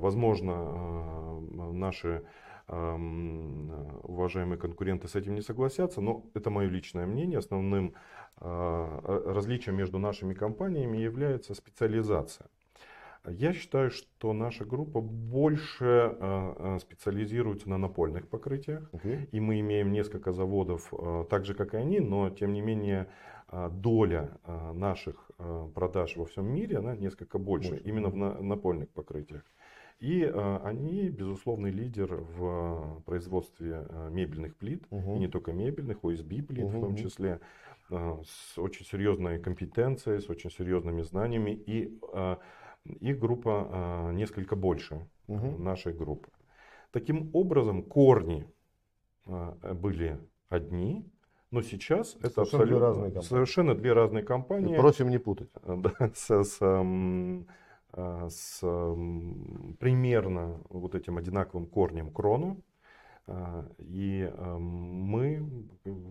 возможно, 0.00 1.40
наши 1.72 2.24
уважаемые 2.68 4.58
конкуренты 4.58 5.08
с 5.08 5.14
этим 5.14 5.34
не 5.34 5.40
согласятся, 5.40 6.00
но 6.00 6.24
это 6.34 6.50
мое 6.50 6.68
личное 6.68 7.06
мнение. 7.06 7.38
Основным 7.38 7.94
а, 8.36 9.00
различием 9.26 9.76
между 9.76 9.98
нашими 9.98 10.34
компаниями 10.34 10.98
является 10.98 11.54
специализация. 11.54 12.48
Я 13.26 13.52
считаю, 13.52 13.90
что 13.90 14.32
наша 14.32 14.64
группа 14.64 15.00
больше 15.00 15.84
а, 15.84 16.76
а, 16.76 16.78
специализируется 16.78 17.68
на 17.68 17.78
напольных 17.78 18.28
покрытиях. 18.28 18.88
Okay. 18.92 19.28
И 19.32 19.40
мы 19.40 19.60
имеем 19.60 19.92
несколько 19.92 20.32
заводов, 20.32 20.92
так 21.30 21.44
же 21.44 21.54
как 21.54 21.74
и 21.74 21.76
они, 21.76 22.00
но 22.00 22.30
тем 22.30 22.52
не 22.52 22.60
менее 22.60 23.08
доля 23.70 24.38
наших 24.74 25.30
продаж 25.74 26.16
во 26.16 26.26
всем 26.26 26.46
мире 26.46 26.78
она 26.78 26.94
несколько 26.94 27.38
больше, 27.38 27.70
больше. 27.70 27.84
именно 27.84 28.08
в 28.08 28.42
напольных 28.42 28.90
покрытиях. 28.90 29.42
И 30.00 30.22
э, 30.22 30.58
они, 30.62 31.08
безусловный 31.08 31.70
лидер 31.70 32.14
в 32.14 33.02
производстве 33.04 33.84
э, 33.88 34.10
мебельных 34.12 34.56
плит, 34.56 34.84
угу. 34.90 35.16
и 35.16 35.18
не 35.18 35.26
только 35.26 35.52
мебельных, 35.52 35.98
OSB 35.98 36.42
плит 36.42 36.64
угу. 36.64 36.78
в 36.78 36.80
том 36.80 36.96
числе, 36.96 37.40
э, 37.90 38.16
с 38.24 38.58
очень 38.58 38.86
серьезной 38.86 39.40
компетенцией, 39.40 40.20
с 40.20 40.30
очень 40.30 40.50
серьезными 40.50 41.02
знаниями. 41.02 41.50
И 41.50 41.98
их 42.84 43.18
группа 43.18 44.10
несколько 44.12 44.56
больше 44.56 45.08
угу. 45.26 45.58
нашей 45.58 45.92
группы. 45.92 46.30
Таким 46.90 47.30
образом, 47.34 47.82
корни 47.82 48.46
были 49.26 50.18
одни, 50.48 51.04
но 51.50 51.62
сейчас 51.62 52.12
совершенно 52.12 52.26
это 52.26 52.42
абсолютно 52.42 52.66
две 52.66 52.78
разные 52.78 53.22
совершенно 53.22 53.74
две 53.74 53.92
разные 53.92 54.24
компании. 54.24 54.74
И 54.74 54.78
просим 54.78 55.08
не 55.08 55.18
путать. 55.18 55.50
Да, 55.66 56.10
с, 56.14 56.44
с 56.44 56.58
а, 57.92 58.28
с 58.28 58.60
примерно 59.78 60.60
вот 60.68 60.94
этим 60.94 61.16
одинаковым 61.16 61.66
корнем 61.66 62.10
крону. 62.12 62.62
А, 63.28 63.66
и 63.78 64.30
а, 64.36 64.58
мы 64.58 65.46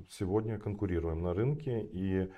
сегодня 0.10 0.60
конкурируем 0.60 1.22
на 1.22 1.34
рынке 1.34 1.82
и 1.82 2.30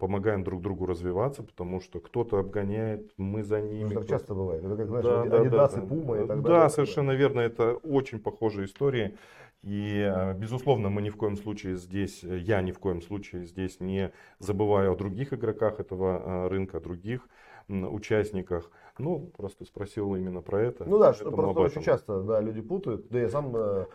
помогаем 0.00 0.42
друг 0.42 0.60
другу 0.60 0.86
развиваться, 0.86 1.44
потому 1.44 1.80
что 1.80 2.00
кто-то 2.00 2.38
обгоняет, 2.38 3.12
мы 3.16 3.44
за 3.44 3.60
ними. 3.60 3.94
Ну, 3.94 4.00
так 4.00 4.08
часто 4.08 4.34
бывает. 4.34 4.64
Это 4.64 4.76
как, 4.76 4.88
знаешь, 4.88 5.04
да, 5.04 5.24
Adidas 5.24 5.74
да, 5.74 5.80
и 5.80 5.86
Puma 5.86 6.24
и 6.24 6.26
так 6.26 6.42
далее. 6.42 6.42
Да, 6.42 6.68
совершенно 6.68 7.12
верно. 7.12 7.40
Это 7.40 7.74
очень 7.74 8.18
похожие 8.18 8.66
истории. 8.66 9.16
И, 9.62 10.12
безусловно, 10.36 10.90
мы 10.90 11.00
ни 11.00 11.10
в 11.10 11.16
коем 11.16 11.36
случае 11.36 11.76
здесь, 11.76 12.24
я 12.24 12.60
ни 12.60 12.72
в 12.72 12.80
коем 12.80 13.00
случае 13.02 13.44
здесь 13.44 13.78
не 13.78 14.12
забываю 14.40 14.92
о 14.92 14.96
других 14.96 15.32
игроках 15.32 15.78
этого 15.78 16.48
рынка, 16.48 16.80
других 16.80 17.28
участниках. 17.68 18.70
Ну, 18.98 19.30
просто 19.36 19.64
спросил 19.64 20.14
именно 20.16 20.42
про 20.42 20.60
это. 20.60 20.84
Ну 20.84 20.98
да, 20.98 21.14
что 21.14 21.30
просто 21.30 21.60
очень 21.60 21.82
часто 21.82 22.20
да, 22.22 22.40
люди 22.40 22.60
путают. 22.60 23.08
Да 23.08 23.20
я 23.20 23.28
сам 23.28 23.54
э, 23.54 23.86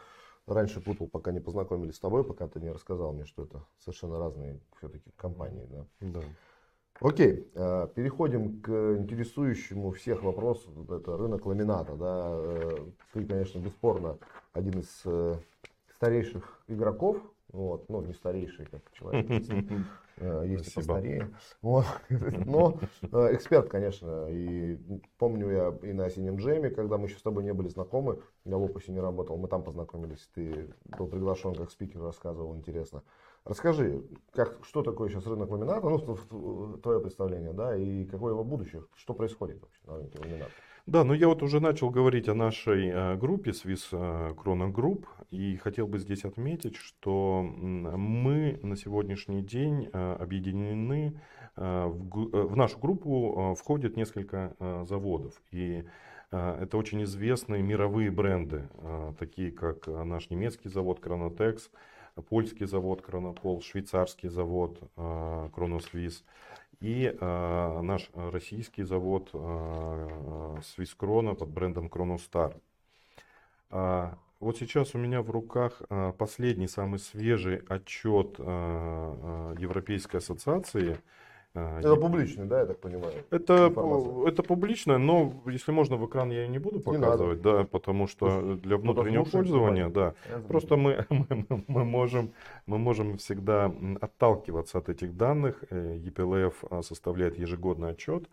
раньше 0.48 0.82
путал, 0.82 1.08
пока 1.08 1.32
не 1.32 1.40
познакомились 1.40 1.96
с 1.96 2.00
тобой, 2.00 2.24
пока 2.24 2.48
ты 2.48 2.60
не 2.60 2.72
рассказал 2.72 3.14
мне, 3.14 3.26
что 3.26 3.44
это 3.44 3.64
совершенно 3.80 4.18
разные 4.18 4.60
все-таки 4.78 5.12
компании. 5.16 5.68
Да. 5.70 5.86
да. 6.00 6.22
Окей, 7.00 7.52
э, 7.54 7.88
переходим 7.94 8.60
к 8.62 8.70
интересующему 8.98 9.92
всех 9.92 10.24
вопросу. 10.24 10.72
Это 10.90 11.16
рынок 11.16 11.46
ламината. 11.46 11.96
Да. 11.96 12.30
Э, 12.32 12.78
ты, 13.14 13.26
конечно, 13.26 13.60
бесспорно 13.60 14.18
один 14.54 14.80
из 14.80 15.02
э, 15.06 15.36
старейших 15.96 16.64
игроков 16.68 17.18
вот, 17.58 17.90
ну, 17.90 18.02
не 18.02 18.14
старейший, 18.14 18.66
как 18.66 18.82
человек. 18.94 19.26
Э, 20.20 20.44
есть 20.48 20.70
и 20.70 20.74
постарее. 20.74 21.30
Вот. 21.62 21.86
Но 22.10 22.80
э, 23.04 23.36
эксперт, 23.36 23.70
конечно. 23.70 24.26
И 24.32 24.76
помню 25.20 25.52
я 25.52 25.88
и 25.88 25.94
на 25.94 26.10
Синем 26.10 26.38
Джеме, 26.38 26.72
когда 26.72 26.98
мы 26.98 27.06
еще 27.06 27.20
с 27.20 27.22
тобой 27.22 27.44
не 27.44 27.54
были 27.54 27.68
знакомы, 27.68 28.20
я 28.44 28.58
в 28.58 28.64
опусе 28.64 28.92
не 28.92 29.00
работал, 29.00 29.38
мы 29.38 29.48
там 29.48 29.62
познакомились, 29.62 30.28
ты 30.34 30.74
был 30.98 31.06
приглашен 31.06 31.54
как 31.54 31.70
спикер, 31.70 32.02
рассказывал, 32.02 32.56
интересно. 32.56 33.04
Расскажи, 33.46 34.02
как, 34.34 34.58
что 34.64 34.82
такое 34.82 35.10
сейчас 35.10 35.28
рынок 35.28 35.52
ламината, 35.52 35.88
ну, 35.88 36.78
твое 36.80 37.00
представление, 37.00 37.54
да, 37.54 37.76
и 37.76 38.04
какое 38.06 38.34
его 38.34 38.44
будущее, 38.44 38.86
что 38.96 39.14
происходит 39.14 39.62
вообще 39.62 39.82
на 39.86 39.98
рынке 39.98 40.18
ламината? 40.18 40.52
Да, 40.88 41.04
но 41.04 41.14
я 41.14 41.28
вот 41.28 41.44
уже 41.44 41.60
начал 41.60 41.90
говорить 41.90 42.30
о 42.30 42.34
нашей 42.34 42.88
э, 42.88 43.18
группе 43.18 43.52
Swiss 43.52 43.92
Chrono 43.92 44.72
Group 44.72 45.04
и 45.32 45.58
хотел 45.58 45.86
бы 45.86 46.00
здесь 46.00 46.24
отметить, 46.24 46.78
что 46.78 47.44
мы 47.44 48.58
на 48.64 48.78
сегодняшний 48.78 49.42
день 49.42 49.90
э, 49.92 50.14
объединены 50.18 51.20
э, 51.58 51.88
в 51.88 52.56
нашу 52.56 52.80
группу 52.80 53.54
входит 53.60 53.98
несколько 53.98 54.56
заводов. 54.88 55.34
И 55.52 55.84
это 56.32 56.78
очень 56.78 57.04
известные 57.04 57.62
мировые 57.62 58.12
бренды, 58.12 58.70
такие 59.20 59.52
как 59.52 59.88
наш 59.88 60.30
немецкий 60.30 60.70
завод 60.70 61.00
Chronotex, 61.00 61.70
польский 62.30 62.66
завод 62.66 63.04
Chronopol, 63.06 63.62
швейцарский 63.62 64.30
завод 64.30 64.82
Chronoswiss 64.96 66.24
и 66.80 67.14
э, 67.20 67.82
наш 67.82 68.10
российский 68.14 68.84
завод 68.84 69.30
э, 69.34 70.58
Свискрона 70.64 71.34
под 71.34 71.50
брендом 71.50 71.90
Кроностар. 71.90 72.56
Э, 73.72 74.14
вот 74.40 74.58
сейчас 74.58 74.94
у 74.94 75.00
меня 75.00 75.24
в 75.24 75.32
руках 75.32 75.82
э, 75.90 76.14
последний, 76.16 76.68
самый 76.68 77.00
свежий 77.00 77.58
отчет 77.68 78.36
э, 78.38 78.44
э, 78.46 79.56
Европейской 79.60 80.18
ассоциации 80.18 81.00
это 81.80 81.96
публичный, 81.96 82.46
да, 82.46 82.60
я 82.60 82.66
так 82.66 82.80
понимаю? 82.80 83.14
Это, 83.32 83.72
это 84.26 84.44
публично, 84.44 84.98
но 84.98 85.34
если 85.46 85.72
можно 85.72 85.98
в 85.98 86.06
экран 86.06 86.32
я 86.32 86.48
не 86.48 86.60
буду 86.60 86.80
показывать, 86.80 87.38
не 87.38 87.44
да, 87.44 87.64
потому 87.64 88.08
что 88.08 88.56
для 88.56 88.78
внутреннего 88.78 89.24
пользования, 89.24 89.90
да. 89.90 90.14
Просто 90.48 90.76
мы, 90.78 91.06
мы, 91.10 91.46
мы, 91.68 91.84
можем, 91.86 92.34
мы 92.66 92.78
можем 92.78 93.18
всегда 93.18 93.72
отталкиваться 94.02 94.78
от 94.78 94.90
этих 94.90 95.16
данных. 95.16 95.64
EPLF 95.72 96.54
а, 96.70 96.82
составляет 96.82 97.38
ежегодный 97.38 97.92
отчет. 97.92 98.30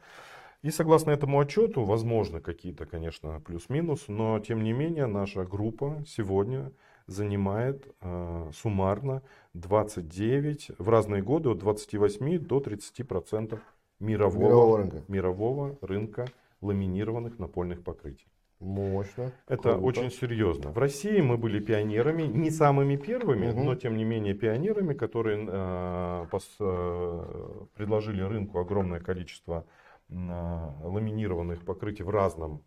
И 0.63 0.71
согласно 0.71 1.11
этому 1.11 1.39
отчету, 1.39 1.85
возможно, 1.85 2.41
какие-то, 2.41 2.87
конечно, 2.87 3.41
плюс-минус, 3.41 4.05
но 4.09 4.41
тем 4.41 4.63
не 4.65 4.73
менее 4.73 5.07
наша 5.07 5.45
группа 5.45 6.03
сегодня 6.07 6.73
занимает 7.07 7.87
э, 8.01 8.51
суммарно 8.55 9.23
29, 9.55 10.73
в 10.79 10.89
разные 10.89 11.23
годы 11.23 11.51
от 11.51 11.59
28 11.59 12.39
до 12.39 12.61
30 12.61 13.07
процентов 13.07 13.61
мирового, 14.01 14.43
мирового, 14.43 14.79
рынка. 14.79 15.03
мирового 15.09 15.79
рынка 15.81 16.27
ламинированных 16.61 17.39
напольных 17.39 17.83
покрытий. 17.83 18.27
Мощно. 18.61 19.33
Это 19.47 19.75
круто. 19.75 19.79
очень 19.79 20.11
серьезно. 20.11 20.71
В 20.71 20.79
России 20.79 21.21
мы 21.21 21.37
были 21.37 21.61
пионерами, 21.61 22.23
не 22.23 22.51
самыми 22.51 22.97
первыми, 22.97 23.51
угу. 23.51 23.63
но 23.63 23.75
тем 23.75 23.97
не 23.97 24.05
менее 24.05 24.35
пионерами, 24.35 24.95
которые 24.95 25.47
э, 25.47 26.27
пос, 26.31 26.49
э, 26.61 27.67
предложили 27.75 28.23
рынку 28.23 28.59
огромное 28.59 29.01
количество 29.01 29.67
э, 30.09 30.15
ламинированных 30.15 31.65
покрытий 31.65 32.05
в 32.05 32.11
разном 32.11 32.63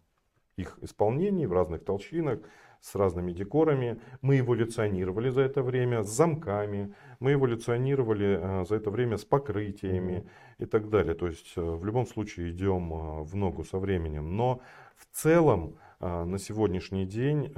их 0.56 0.78
исполнении, 0.82 1.46
в 1.46 1.54
разных 1.54 1.84
толщинах 1.84 2.40
с 2.82 2.96
разными 2.96 3.32
декорами. 3.32 4.00
Мы 4.22 4.40
эволюционировали 4.40 5.30
за 5.30 5.42
это 5.42 5.64
время 5.64 6.04
с 6.04 6.10
замками, 6.10 6.94
мы 7.20 7.34
эволюционировали 7.34 8.40
э, 8.40 8.66
за 8.66 8.76
это 8.76 8.90
время 8.90 9.18
с 9.18 9.26
покрытиями 9.26 10.26
и 10.60 10.66
так 10.66 10.90
далее. 10.90 11.16
То 11.16 11.28
есть 11.28 11.54
э, 11.56 11.62
в 11.62 11.84
любом 11.86 12.06
случае 12.06 12.52
идем 12.52 12.94
э, 12.94 13.24
в 13.24 13.36
ногу 13.36 13.64
со 13.64 13.80
временем. 13.80 14.36
Но 14.36 14.62
в 14.96 15.06
целом 15.16 15.78
на 16.00 16.38
сегодняшний 16.38 17.08
день, 17.08 17.52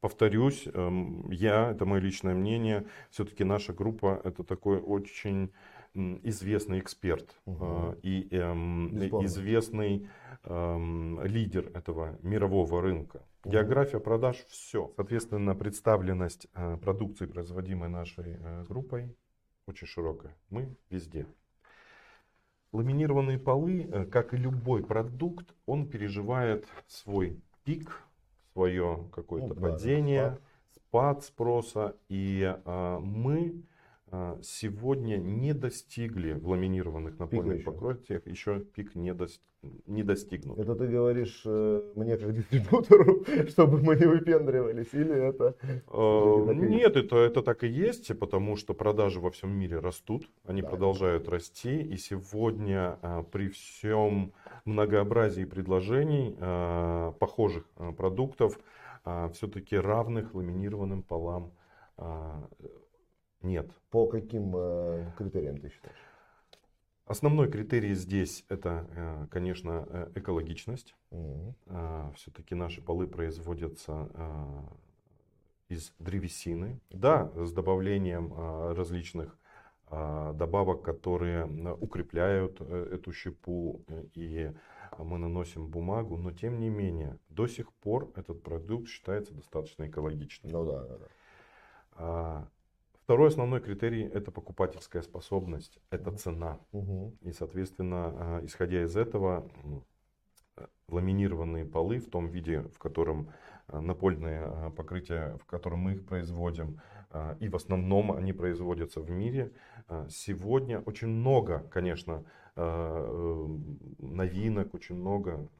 повторюсь, 0.00 0.66
я, 1.30 1.70
это 1.70 1.86
мое 1.86 2.00
личное 2.00 2.34
мнение, 2.34 2.86
все-таки 3.10 3.44
наша 3.44 3.72
группа 3.72 4.20
это 4.24 4.42
такой 4.42 4.80
очень 4.80 5.52
известный 5.94 6.80
эксперт 6.80 7.36
угу. 7.44 7.94
и 8.02 8.26
эм, 8.32 8.96
известный 9.24 10.08
эм, 10.44 11.22
лидер 11.24 11.70
этого 11.74 12.18
мирового 12.22 12.82
рынка. 12.82 13.22
География 13.44 13.98
продаж– 13.98 14.36
все. 14.48 14.92
Соответственно, 14.94 15.54
представленность 15.56 16.46
э, 16.54 16.76
продукции, 16.76 17.26
производимой 17.26 17.88
нашей 17.88 18.36
э, 18.38 18.64
группой, 18.68 19.16
очень 19.66 19.88
широкая. 19.88 20.36
Мы 20.48 20.76
везде. 20.90 21.26
Ламинированные 22.70 23.38
полы, 23.38 23.88
э, 23.90 24.04
как 24.06 24.32
и 24.32 24.36
любой 24.36 24.84
продукт, 24.84 25.54
он 25.66 25.88
переживает 25.88 26.68
свой 26.86 27.42
пик, 27.64 28.04
свое 28.52 29.08
какое-то 29.12 29.48
Ну 29.48 29.54
да, 29.54 29.60
падение, 29.60 30.38
спад 30.70 31.24
спроса. 31.24 31.96
И 32.08 32.56
мы 32.64 33.64
сегодня 34.42 35.16
не 35.16 35.54
достигли 35.54 36.32
в 36.32 36.48
ламинированных 36.48 37.18
напольных 37.18 37.64
покрытиях, 37.64 38.26
еще 38.26 38.60
пик 38.60 38.94
не, 38.94 39.10
дос- 39.14 39.40
не 39.86 40.02
достигнут. 40.02 40.58
Это 40.58 40.74
ты 40.74 40.86
говоришь 40.86 41.42
э, 41.46 41.92
мне 41.94 42.18
как 42.18 42.34
дистрибьютору, 42.34 43.24
чтобы 43.48 43.78
мы 43.78 43.96
не 43.96 44.06
выпендривались, 44.06 44.92
или 44.92 45.14
это... 45.14 45.56
И 46.52 46.54
Нет, 46.54 46.96
это, 46.96 47.16
это 47.16 47.42
так 47.42 47.64
и 47.64 47.68
есть, 47.68 48.18
потому 48.18 48.56
что 48.56 48.74
продажи 48.74 49.18
во 49.18 49.30
всем 49.30 49.50
мире 49.50 49.78
растут, 49.78 50.28
они 50.44 50.60
Да. 50.60 50.68
продолжают 50.68 51.28
расти, 51.28 51.80
и 51.80 51.96
сегодня 51.96 52.98
э, 53.02 53.24
при 53.32 53.48
всем 53.48 54.32
многообразии 54.66 55.44
предложений 55.44 56.36
похожих 57.18 57.64
продуктов 57.96 58.58
все-таки 59.32 59.76
равных 59.76 60.34
ламинированным 60.34 61.02
полам 61.02 61.52
нет. 63.42 63.70
По 63.90 64.06
каким 64.06 64.54
э, 64.56 65.12
критериям 65.16 65.58
ты 65.58 65.70
считаешь? 65.70 65.96
Основной 67.04 67.50
критерий 67.50 67.94
здесь 67.94 68.44
это, 68.48 68.86
э, 68.94 69.26
конечно, 69.30 69.86
э, 69.88 70.12
экологичность. 70.14 70.94
Мгм. 71.10 71.54
Все-таки 72.16 72.54
наши 72.54 72.80
полы 72.80 73.06
производятся 73.06 74.08
а, 74.14 74.64
из 75.68 75.92
древесины. 75.98 76.80
Да, 76.90 77.30
с 77.34 77.52
добавлением 77.52 78.32
а, 78.34 78.74
различных 78.74 79.36
а, 79.88 80.32
добавок, 80.32 80.82
которые 80.82 81.46
укрепляют 81.80 82.60
эту 82.60 83.12
щепу, 83.12 83.84
и 84.14 84.52
мы 84.98 85.18
наносим 85.18 85.68
бумагу, 85.68 86.16
но 86.16 86.30
тем 86.30 86.60
не 86.60 86.68
менее, 86.68 87.18
до 87.28 87.46
сих 87.46 87.72
пор 87.72 88.10
этот 88.14 88.42
продукт 88.42 88.88
считается 88.88 89.34
достаточно 89.34 89.88
экологичным. 89.88 90.52
Ну 90.52 90.64
да, 90.64 90.84
да, 90.84 90.98
да. 90.98 92.48
Второй 93.12 93.28
основной 93.28 93.60
критерий– 93.60 94.04
это 94.14 94.30
покупательская 94.30 95.02
способность, 95.02 95.78
это 95.90 96.12
цена. 96.12 96.58
Мгм. 96.72 97.10
И, 97.20 97.32
соответственно, 97.32 98.06
а, 98.06 98.40
исходя 98.42 98.84
из 98.84 98.96
этого, 98.96 99.50
э, 100.56 100.66
ламинированные 100.88 101.66
полы 101.66 101.98
в 101.98 102.08
том 102.08 102.28
виде, 102.28 102.62
в 102.62 102.78
котором 102.78 103.28
а, 103.66 103.82
напольные 103.82 104.72
покрытия, 104.78 105.36
в 105.36 105.44
котором 105.44 105.80
мы 105.80 105.92
их 105.92 106.06
производим, 106.06 106.80
и 107.38 107.50
в 107.50 107.54
основном 107.54 108.12
они 108.12 108.32
производятся 108.32 109.02
в 109.02 109.10
мире, 109.10 109.52
сегодня 110.08 110.80
очень 110.80 111.08
много, 111.08 111.58
конечно, 111.70 112.24
э, 112.56 113.46
новинок, 113.98 114.72
очень 114.72 114.94
много 114.94 115.50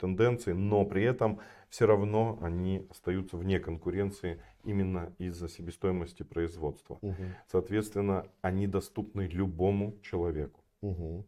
тенденций, 0.00 0.54
но 0.54 0.84
при 0.84 1.04
этом 1.04 1.40
все 1.68 1.86
равно 1.86 2.38
они 2.42 2.86
остаются 2.90 3.36
вне 3.36 3.60
конкуренции 3.60 4.42
именно 4.64 5.12
из-за 5.18 5.48
себестоимости 5.48 6.22
производства. 6.22 6.98
Мгм. 7.02 7.36
Соответственно, 7.46 8.26
они 8.40 8.66
доступны 8.66 9.22
любому 9.22 9.96
человеку. 10.02 10.60
Мгм. 10.82 11.24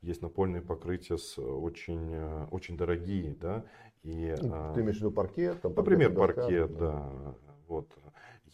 Есть 0.00 0.22
напольные 0.22 0.62
покрытия 0.62 1.18
с 1.18 1.38
очень, 1.38 2.12
э, 2.12 2.46
очень 2.52 2.76
дорогие, 2.76 3.34
да, 3.34 3.64
и, 4.04 4.34
Ну, 4.40 4.50
а, 4.52 4.74
Ты 4.74 4.80
имеешь 4.80 4.96
в 4.96 5.00
виду 5.00 5.10
паркет? 5.10 5.60
Там, 5.60 5.74
например, 5.74 6.12
доска, 6.12 6.34
паркет, 6.34 6.76
да, 6.76 7.34
вот. 7.66 7.92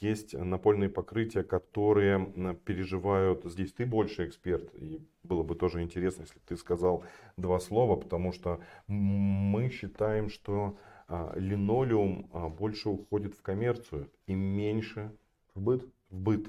Есть 0.01 0.35
напольные 0.35 0.89
покрытия, 0.89 1.43
которые 1.43 2.55
переживают, 2.65 3.45
здесь 3.45 3.73
ты 3.73 3.87
больше 3.87 4.27
эксперт, 4.27 4.75
и 4.75 5.01
было 5.23 5.43
бы 5.43 5.55
тоже 5.55 5.83
интересно, 5.83 6.23
если 6.23 6.39
ты 6.47 6.57
сказал 6.57 7.05
два 7.37 7.61
слова, 7.61 7.97
потому 7.97 8.33
что 8.33 8.61
мы 8.87 9.71
считаем, 9.71 10.29
что 10.29 10.77
а, 11.07 11.33
линолеум 11.37 12.29
а, 12.33 12.49
больше 12.49 12.89
уходит 12.89 13.35
в 13.35 13.43
коммерцию 13.43 14.09
и 14.27 14.35
меньше 14.35 15.13
В 15.55 15.61
быт? 15.61 15.87
в 16.11 16.19
быт. 16.19 16.49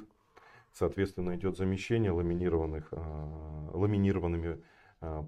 Соответственно, 0.73 1.35
идет 1.35 1.57
замещение 1.57 2.11
ламинированных, 2.11 2.87
а, 2.91 3.71
ламинированными 3.73 4.61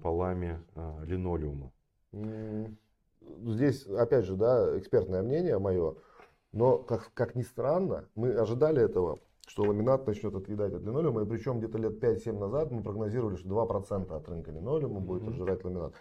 полами 0.02 0.60
линолеума. 1.04 1.70
Здесь, 3.44 3.86
опять 3.86 4.24
же, 4.24 4.34
да, 4.34 4.76
экспертное 4.78 5.22
мнение 5.22 5.58
мое, 5.58 5.94
но, 6.58 6.78
как, 6.78 7.12
как 7.14 7.36
ни 7.36 7.42
странно, 7.42 8.06
мы 8.16 8.32
ожидали 8.32 8.82
этого, 8.82 9.20
что 9.46 9.62
ламинат 9.62 10.08
начнет 10.08 10.34
отъедать 10.34 10.74
от 10.74 10.82
линолеума, 10.82 11.22
и 11.22 11.24
причем 11.24 11.60
где-то 11.60 11.78
лет 11.78 12.02
5-7 12.02 12.36
назад 12.36 12.72
мы 12.72 12.82
прогнозировали, 12.82 13.36
что 13.36 13.48
2% 13.48 14.12
от 14.12 14.28
рынка 14.28 14.50
линолеума 14.50 14.98
будет 14.98 15.22
Мгм. 15.22 15.30
отжирать 15.30 15.64
ламинат. 15.64 15.92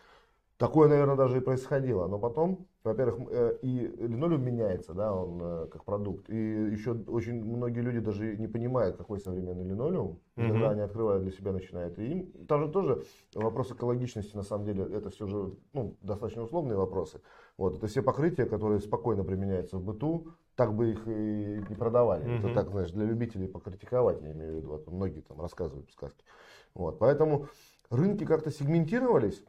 Такое, 0.57 0.89
наверное, 0.89 1.15
даже 1.15 1.37
и 1.37 1.39
происходило. 1.39 2.07
Но 2.07 2.17
потом, 2.17 2.65
во-первых, 2.83 3.29
э, 3.31 3.59
и 3.61 3.93
линолеум 3.99 4.43
меняется, 4.43 4.95
да, 4.95 5.13
он 5.13 5.39
э, 5.39 5.67
как 5.71 5.85
продукт. 5.85 6.31
И 6.31 6.35
еще 6.35 6.93
очень 6.93 7.43
многие 7.43 7.81
люди 7.81 7.99
даже 7.99 8.35
не 8.37 8.47
понимают, 8.47 8.97
какой 8.97 9.19
современный 9.19 9.65
линолеум. 9.65 10.19
И. 10.35 10.41
Когда 10.41 10.71
они 10.71 10.81
открывают 10.81 11.21
для 11.21 11.31
себя, 11.31 11.51
начинают. 11.51 11.99
И 11.99 12.05
им 12.07 12.45
тоже, 12.47 12.69
тоже 12.69 13.03
вопрос 13.35 13.71
экологичности, 13.71 14.35
на 14.35 14.41
самом 14.41 14.65
деле, 14.65 14.83
это 14.83 15.11
все 15.11 15.27
же 15.27 15.53
ну, 15.73 15.95
достаточно 16.01 16.41
условные 16.41 16.75
вопросы. 16.75 17.21
Вот, 17.57 17.77
это 17.77 17.85
все 17.85 18.01
покрытия, 18.01 18.45
которые 18.45 18.79
спокойно 18.79 19.23
применяются 19.23 19.77
в 19.77 19.83
быту, 19.83 20.29
так 20.55 20.73
бы 20.73 20.89
их 20.89 21.07
и 21.07 21.63
не 21.69 21.75
продавали. 21.75 22.23
Это 22.35 22.47
Мгм. 22.47 22.55
так, 22.55 22.69
знаешь, 22.71 22.89
для 22.89 23.05
любителей 23.05 23.47
покритиковать, 23.47 24.23
я 24.23 24.31
имею 24.31 24.53
в 24.53 24.57
виду. 24.57 24.69
Вот 24.69 24.87
многие 24.87 25.21
там 25.21 25.39
рассказывают 25.39 25.91
сказки. 25.91 26.23
Вот, 26.73 26.97
поэтому 26.97 27.45
рынки 27.91 28.25
как-то 28.25 28.49
сегментировались. 28.49 29.43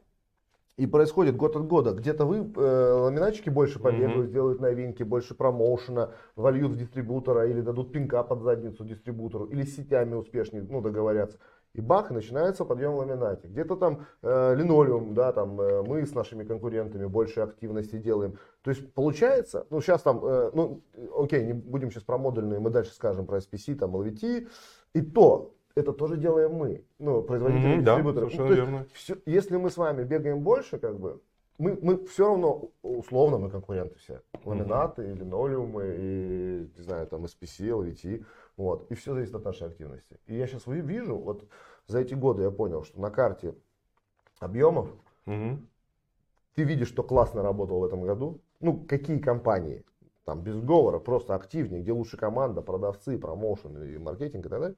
И 0.79 0.87
происходит 0.87 1.35
год 1.35 1.57
от 1.57 1.67
года. 1.67 1.91
Где-то 1.91 2.25
вы, 2.25 2.37
э, 2.37 2.91
ламинатчики, 2.93 3.49
больше 3.49 3.79
побегают, 3.79 4.15
Мгм. 4.15 4.27
сделают 4.27 4.61
новинки, 4.61 5.03
больше 5.03 5.35
промоушена, 5.35 6.11
вольют 6.37 6.71
в 6.71 6.77
дистрибутора 6.77 7.47
или 7.49 7.59
дадут 7.59 7.91
пинка 7.91 8.23
под 8.23 8.43
задницу 8.43 8.85
дистрибутору, 8.85 9.43
или 9.43 9.63
с 9.63 9.75
сетями 9.75 10.15
успешнее 10.15 10.65
ну, 10.69 10.79
договорятся. 10.79 11.37
И 11.73 11.81
бах, 11.81 12.11
и 12.11 12.13
начинается 12.13 12.63
подъем 12.63 12.93
в 12.93 12.97
ламинате. 12.99 13.49
Где-то 13.49 13.75
там 13.75 14.05
э, 14.21 14.55
линолеум, 14.55 15.13
да, 15.13 15.33
там 15.33 15.59
э, 15.59 15.83
мы 15.83 16.05
с 16.05 16.15
нашими 16.15 16.45
конкурентами 16.45 17.07
больше 17.07 17.41
активности 17.41 17.97
делаем. 17.97 18.37
То 18.63 18.71
есть 18.71 18.93
получается, 18.93 19.67
ну 19.69 19.81
сейчас 19.81 20.01
там, 20.01 20.23
э, 20.23 20.51
ну 20.53 20.81
окей, 21.17 21.43
не 21.45 21.53
будем 21.53 21.91
сейчас 21.91 22.03
про 22.03 22.17
модульные, 22.17 22.61
мы 22.61 22.69
дальше 22.69 22.93
скажем 22.93 23.25
про 23.25 23.39
SPC, 23.39 23.75
там 23.75 23.97
LVT, 23.97 24.47
и 24.93 25.01
то, 25.01 25.53
это 25.79 25.93
тоже 25.93 26.17
делаем 26.17 26.53
мы, 26.53 26.85
ну, 26.99 27.21
производители, 27.23 27.81
да, 27.81 27.95
дистрибьюторы. 27.95 28.25
Ну, 28.25 28.31
совершенно 28.31 28.47
есть 28.53 28.69
верно. 28.69 28.87
всё- 28.93 29.17
если 29.25 29.57
мы 29.57 29.69
с 29.69 29.77
вами 29.77 30.03
бегаем 30.03 30.41
больше, 30.43 30.77
как 30.79 30.99
бы, 30.99 31.21
мы, 31.57 31.77
мы 31.81 32.05
все 32.05 32.27
равно, 32.27 32.71
условно, 32.83 33.37
мы 33.37 33.49
конкуренты 33.49 33.95
все. 33.97 34.21
Ламинаты, 34.45 35.09
и 35.09 35.13
линолеумы, 35.13 35.95
и, 35.97 36.69
не 36.77 36.83
знаю, 36.83 37.05
там, 37.07 37.25
SPC, 37.25 37.67
LVT. 37.69 38.23
Вот. 38.55 38.89
И 38.91 38.95
все 38.95 39.13
зависит 39.13 39.35
от 39.35 39.43
нашей 39.43 39.67
активности. 39.67 40.17
И 40.27 40.35
я 40.35 40.47
сейчас 40.47 40.67
вижу, 40.67 41.17
вот 41.17 41.45
за 41.87 41.99
эти 41.99 42.13
годы 42.13 42.43
я 42.43 42.51
понял, 42.51 42.83
что 42.83 42.99
на 43.01 43.09
карте 43.09 43.55
объемов 44.39 44.89
Мгм. 45.25 45.67
ты 46.55 46.63
видишь, 46.63 46.87
что 46.87 47.03
классно 47.03 47.41
работал 47.43 47.79
в 47.79 47.83
этом 47.83 48.01
году. 48.03 48.41
Ну, 48.61 48.85
какие 48.87 49.19
компании, 49.19 49.83
там, 50.25 50.41
без 50.41 50.59
говора, 50.61 50.99
просто 50.99 51.35
активнее, 51.35 51.81
где 51.81 51.91
лучше 51.91 52.15
команда, 52.17 52.61
продавцы, 52.61 53.17
промоушен 53.17 53.81
и 53.83 53.97
маркетинг 53.97 54.45
и 54.45 54.49
так 54.49 54.59
далее. 54.61 54.77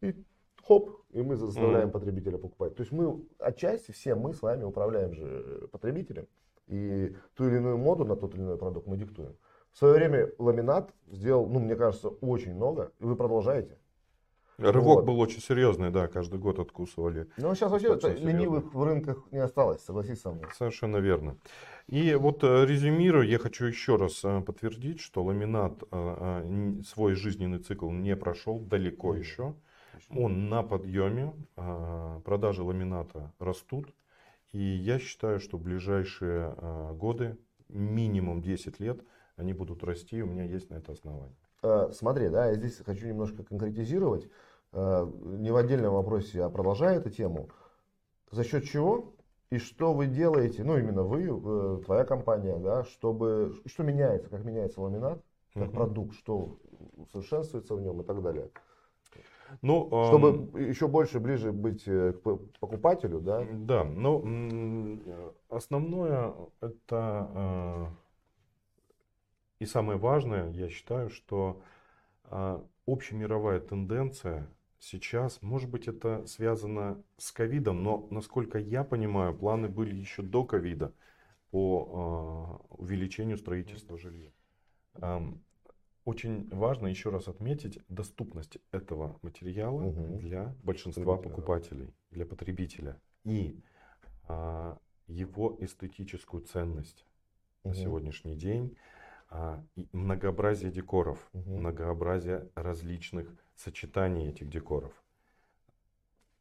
И 0.00 0.14
хоп, 0.62 0.90
и 1.10 1.22
мы 1.22 1.36
заставляем 1.36 1.88
Мгм. 1.88 1.92
потребителя 1.92 2.38
покупать. 2.38 2.74
То 2.74 2.82
есть 2.82 2.92
мы 2.92 3.24
отчасти 3.38 3.90
все 3.92 4.14
мы 4.14 4.32
с 4.32 4.42
вами 4.42 4.64
управляем 4.64 5.14
же 5.14 5.68
потребителем. 5.72 6.26
И 6.68 7.14
ту 7.34 7.46
или 7.48 7.56
иную 7.56 7.76
моду 7.78 8.04
на 8.04 8.16
тот 8.16 8.34
или 8.34 8.42
иной 8.42 8.56
продукт 8.56 8.86
мы 8.86 8.96
диктуем. 8.96 9.34
В 9.72 9.78
свое 9.78 9.94
время 9.94 10.30
ламинат 10.38 10.92
сделал, 11.10 11.46
ну, 11.46 11.58
мне 11.58 11.74
кажется, 11.76 12.08
очень 12.08 12.54
много, 12.54 12.92
и 13.00 13.04
вы 13.04 13.16
продолжаете. 13.16 13.78
Рывок 14.58 14.96
Вот. 14.98 15.04
был 15.06 15.18
очень 15.18 15.40
серьезный, 15.40 15.90
да, 15.90 16.06
каждый 16.06 16.38
год 16.38 16.58
откусывали. 16.58 17.26
Но 17.38 17.54
сейчас 17.54 17.72
вообще 17.72 17.98
серьезно. 17.98 18.26
ленивых 18.28 18.74
в 18.74 18.84
рынках 18.84 19.26
не 19.32 19.38
осталось, 19.38 19.82
согласись 19.82 20.20
со 20.20 20.30
мной. 20.30 20.44
Совершенно 20.54 20.98
верно. 20.98 21.36
И 21.88 22.14
вот 22.14 22.44
э, 22.44 22.64
резюмируя, 22.66 23.24
я 23.26 23.38
хочу 23.38 23.64
еще 23.64 23.96
раз 23.96 24.20
э, 24.24 24.40
подтвердить, 24.42 25.00
что 25.00 25.24
ламинат 25.24 25.82
э, 25.82 25.86
э, 25.90 26.82
свой 26.84 27.14
жизненный 27.14 27.58
цикл 27.58 27.90
не 27.90 28.14
прошел 28.14 28.60
далеко 28.60 29.14
еще. 29.14 29.54
Он 30.10 30.48
на 30.48 30.62
подъеме, 30.62 31.32
э, 31.56 32.20
продажи 32.24 32.62
ламината 32.62 33.32
растут. 33.38 33.92
И 34.52 34.58
я 34.60 34.98
считаю, 34.98 35.40
что 35.40 35.56
в 35.58 35.62
ближайшие 35.62 36.54
э, 36.56 36.92
годы, 36.94 37.38
минимум 37.68 38.42
10 38.42 38.80
лет, 38.80 39.00
они 39.36 39.54
будут 39.54 39.82
расти, 39.84 40.22
у 40.22 40.26
меня 40.26 40.44
есть 40.44 40.70
на 40.70 40.74
это 40.76 40.92
основание. 40.92 41.36
Э, 41.62 41.90
Смотри, 41.92 42.28
да, 42.28 42.46
я 42.46 42.54
здесь 42.54 42.76
хочу 42.84 43.06
немножко 43.06 43.44
конкретизировать, 43.44 44.28
э, 44.72 45.10
не 45.38 45.50
в 45.50 45.56
отдельном 45.56 45.94
вопросе, 45.94 46.42
а 46.42 46.50
продолжая 46.50 46.98
эту 46.98 47.10
тему. 47.10 47.48
За 48.30 48.44
счет 48.44 48.64
чего 48.64 49.14
И 49.50 49.58
что 49.58 49.92
вы 49.92 50.06
делаете, 50.06 50.64
ну 50.64 50.78
именно 50.78 51.02
вы, 51.02 51.24
э, 51.28 51.82
твоя 51.84 52.04
компания, 52.04 52.58
да, 52.58 52.84
чтобы, 52.84 53.54
что 53.66 53.82
меняется, 53.82 54.30
как 54.30 54.44
меняется 54.44 54.80
ламинат, 54.80 55.22
как 55.58 55.72
продукт, 55.72 56.14
что 56.16 56.58
усовершенствуется 56.96 57.74
в 57.74 57.80
нем 57.82 58.00
и 58.00 58.04
так 58.04 58.22
далее. 58.22 58.50
Ну, 59.60 59.88
эм, 59.90 60.06
Чтобы 60.06 60.60
еще 60.62 60.88
больше 60.88 61.20
ближе 61.20 61.52
быть 61.52 61.86
э, 61.86 62.12
к 62.12 62.38
покупателю, 62.58 63.20
да? 63.20 63.46
Да, 63.52 63.84
ну 63.84 64.22
э, 64.24 65.32
основное 65.50 66.34
это 66.60 67.30
э, 67.34 67.86
и 69.62 69.64
самое 69.64 69.96
важное, 69.96 70.50
я 70.50 70.68
считаю, 70.68 71.08
что 71.08 71.62
а, 72.24 72.66
общемировая 72.84 73.60
тенденция 73.60 74.50
сейчас, 74.80 75.40
может 75.40 75.70
быть, 75.70 75.86
это 75.86 76.26
связано 76.26 77.00
с 77.16 77.30
ковидом, 77.30 77.84
но 77.84 78.08
насколько 78.10 78.58
я 78.58 78.82
понимаю, 78.82 79.38
планы 79.38 79.68
были 79.68 79.94
еще 79.94 80.22
до 80.22 80.42
ковида 80.42 80.92
по 81.52 82.58
а, 82.68 82.74
увеличению 82.74 83.36
строительства 83.36 83.96
жилья. 83.96 84.32
Очень 86.04 86.48
важно 86.50 86.88
еще 86.88 87.10
раз 87.10 87.28
отметить 87.28 87.78
доступность 87.88 88.58
этого 88.72 89.18
материала 89.22 89.82
Мгм. 89.82 90.18
для 90.18 90.56
большинства 90.64 91.16
покупателей, 91.16 91.94
для 92.10 92.26
потребителя 92.26 93.00
и 93.22 93.62
а, 94.26 94.78
его 95.06 95.56
эстетическую 95.60 96.42
ценность 96.42 97.06
на 97.62 97.72
Мгм. 97.72 97.82
сегодняшний 97.82 98.36
день, 98.36 98.76
а, 99.30 99.64
и 99.76 99.88
многообразие 99.92 100.72
декоров, 100.72 101.30
Мгм. 101.32 101.60
многообразие 101.60 102.50
различных 102.56 103.32
сочетаний 103.54 104.28
этих 104.28 104.48
декоров. 104.48 104.92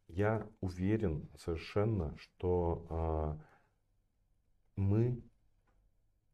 Я 0.08 0.47
уверен 0.60 1.30
совершенно, 1.38 2.17
что 2.17 2.88
а, 2.89 3.39
мы 4.76 5.21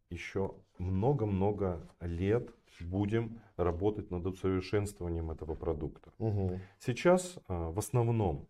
еще 0.09 0.53
много-много 0.77 1.89
лет 2.01 2.53
будем 2.79 3.39
работать 3.57 4.11
над 4.11 4.25
усовершенствованием 4.25 5.31
этого 5.31 5.55
продукта. 5.55 6.11
Мгм. 6.19 6.59
Сейчас 6.79 7.37
а, 7.47 7.71
в 7.71 7.79
основном 7.79 8.47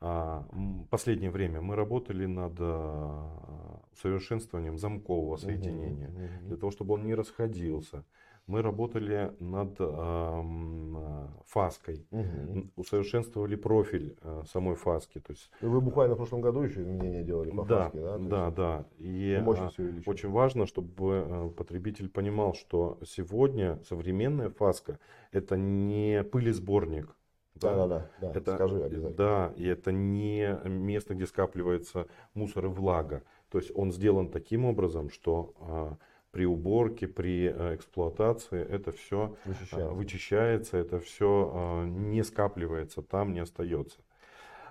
а, 0.00 0.46
последнее 0.90 1.30
время 1.30 1.60
мы 1.60 1.76
работали 1.76 2.26
над 2.26 2.54
а, 2.58 3.82
усовершенствованием 3.92 4.76
замкового 4.78 5.36
соединения, 5.36 6.08
Мгм. 6.08 6.48
для 6.48 6.56
того, 6.56 6.70
чтобы 6.70 6.94
он 6.94 7.06
не 7.06 7.14
расходился. 7.14 8.04
Мы 8.46 8.60
работали 8.60 9.32
над 9.40 9.76
а, 9.80 11.30
фаской, 11.46 12.06
м, 12.10 12.70
усовершенствовали 12.76 13.56
профиль 13.56 14.16
а, 14.20 14.42
самой 14.44 14.74
фаски. 14.74 15.18
То 15.18 15.32
есть, 15.32 15.50
И 15.62 15.66
Вы 15.66 15.80
буквально 15.80 16.14
в 16.14 16.18
прошлом 16.18 16.42
году 16.42 16.60
еще 16.60 16.82
изменения 16.82 17.22
делали 17.22 17.50
по 17.50 17.64
да, 17.64 17.84
фаске, 17.84 18.00
да? 18.00 18.18
Да, 18.18 18.44
есть 18.44 18.56
да. 18.56 18.84
И 18.98 19.34
а, 19.40 19.42
Мощность 19.42 19.78
увеличили. 19.78 20.10
очень 20.10 20.30
важно, 20.30 20.66
чтобы 20.66 21.24
э, 21.26 21.50
потребитель 21.56 22.10
понимал, 22.10 22.52
что 22.54 22.98
сегодня 23.06 23.80
современная 23.88 24.50
фаска 24.50 24.98
это 25.32 25.56
не 25.56 26.22
пылесборник. 26.22 27.16
Да, 27.54 27.74
да, 27.74 27.86
да, 27.86 28.10
да. 28.20 28.32
Это, 28.34 28.54
Скажи 28.56 28.82
обязательно. 28.82 29.16
Да, 29.16 29.52
и 29.56 29.64
это 29.64 29.90
не 29.92 30.58
место, 30.68 31.14
где 31.14 31.24
скапливается 31.24 32.08
мусор 32.34 32.66
и 32.66 32.68
влага. 32.68 33.22
То 33.48 33.58
есть 33.58 33.70
он 33.74 33.92
сделан 33.92 34.28
таким 34.28 34.64
образом, 34.64 35.08
что 35.08 35.54
а, 35.60 35.96
при 36.34 36.46
уборке, 36.46 37.06
при 37.06 37.46
э, 37.46 37.76
эксплуатации 37.76 38.60
это 38.62 38.90
все 38.90 39.36
Вычищается. 39.44 39.90
вычищается, 39.94 40.76
это 40.76 40.98
все 40.98 41.84
не 41.86 42.24
скапливается 42.24 43.02
там, 43.02 43.32
не 43.32 43.38
остается. 43.40 44.00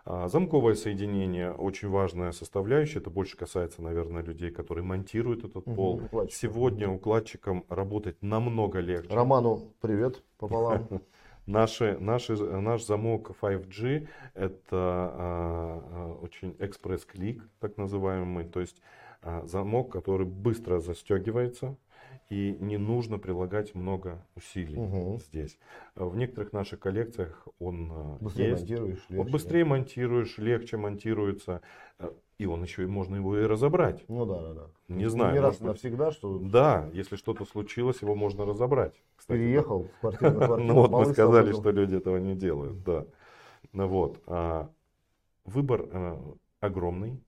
А, 0.05 0.27
Замковое 0.27 0.75
соединение 0.75 1.53
очень 1.53 1.89
важная 1.89 2.33
составляющая. 2.33 2.99
Это 2.99 3.09
больше 3.09 3.37
касается, 3.37 3.81
наверное, 3.81 4.21
людей, 4.21 4.51
которые 4.51 4.83
монтируют 4.83 5.45
этот 5.45 5.63
пол. 5.63 6.01
укладчиков. 6.03 6.37
Сегодня 6.37 6.89
укладчикам 6.89 7.65
работать 7.69 8.21
намного 8.21 8.79
легче. 8.79 9.13
Роману 9.15 9.73
привет 9.81 10.21
пополам. 10.37 10.87
Наши, 11.45 11.97
наши, 11.99 12.37
наш 12.37 12.85
замок 12.85 13.31
5G 13.41 14.07
это 14.33 14.61
а, 14.71 16.17
очень 16.21 16.55
экспресс-клик, 16.59 17.43
так 17.59 17.75
называемый, 17.75 18.45
то 18.45 18.61
есть 18.61 18.81
замок, 19.45 19.91
который 19.91 20.25
быстро 20.27 20.79
застегивается 20.79 21.77
и 22.29 22.57
не 22.59 22.77
нужно 22.77 23.17
прилагать 23.19 23.75
много 23.75 24.25
усилий 24.35 24.79
Мгм. 24.79 25.19
здесь. 25.19 25.57
А 25.95 26.05
В 26.05 26.15
некоторых 26.15 26.51
наших 26.53 26.79
коллекциях 26.79 27.47
он 27.59 27.91
а, 27.91 28.17
Быстрее 28.21 28.49
есть. 28.49 28.61
монтируешь. 28.61 29.05
Легче, 29.09 29.31
быстрее 29.31 29.65
монтируешь, 29.65 30.37
легче 30.37 30.77
монтируется, 30.77 31.61
а, 31.99 32.13
и 32.39 32.45
он 32.45 32.63
еще 32.63 32.83
и 32.83 32.85
можно 32.87 33.15
его 33.17 33.37
и 33.37 33.43
разобрать. 33.45 34.03
Ну 34.07 34.25
да, 34.25 34.41
да, 34.41 34.53
да. 34.53 34.69
Не 34.87 35.09
знаю, 35.09 35.33
Не 35.33 35.39
раз 35.39 35.57
быть- 35.57 35.67
навсегда, 35.67 36.11
что 36.11 36.39
Да, 36.39 36.89
если 36.93 37.15
что-то 37.15 37.45
случилось, 37.45 38.01
его 38.01 38.15
можно 38.15 38.45
разобрать. 38.45 39.01
Кстати, 39.15 39.37
переехал 39.39 39.89
с 39.95 39.99
квартиры 39.99 40.31
на 40.33 40.45
квартиру. 40.47 40.67
Ну 40.73 40.73
вот 40.81 40.91
мы 40.91 41.05
сказали, 41.13 41.51
что 41.51 41.71
люди 41.71 41.95
этого 41.95 42.17
не 42.17 42.35
делают, 42.35 42.83
да. 42.83 43.05
Ну 43.73 43.87
вот, 43.87 44.21
а, 44.27 44.69
выбор 45.45 45.87
огромный. 46.59 47.19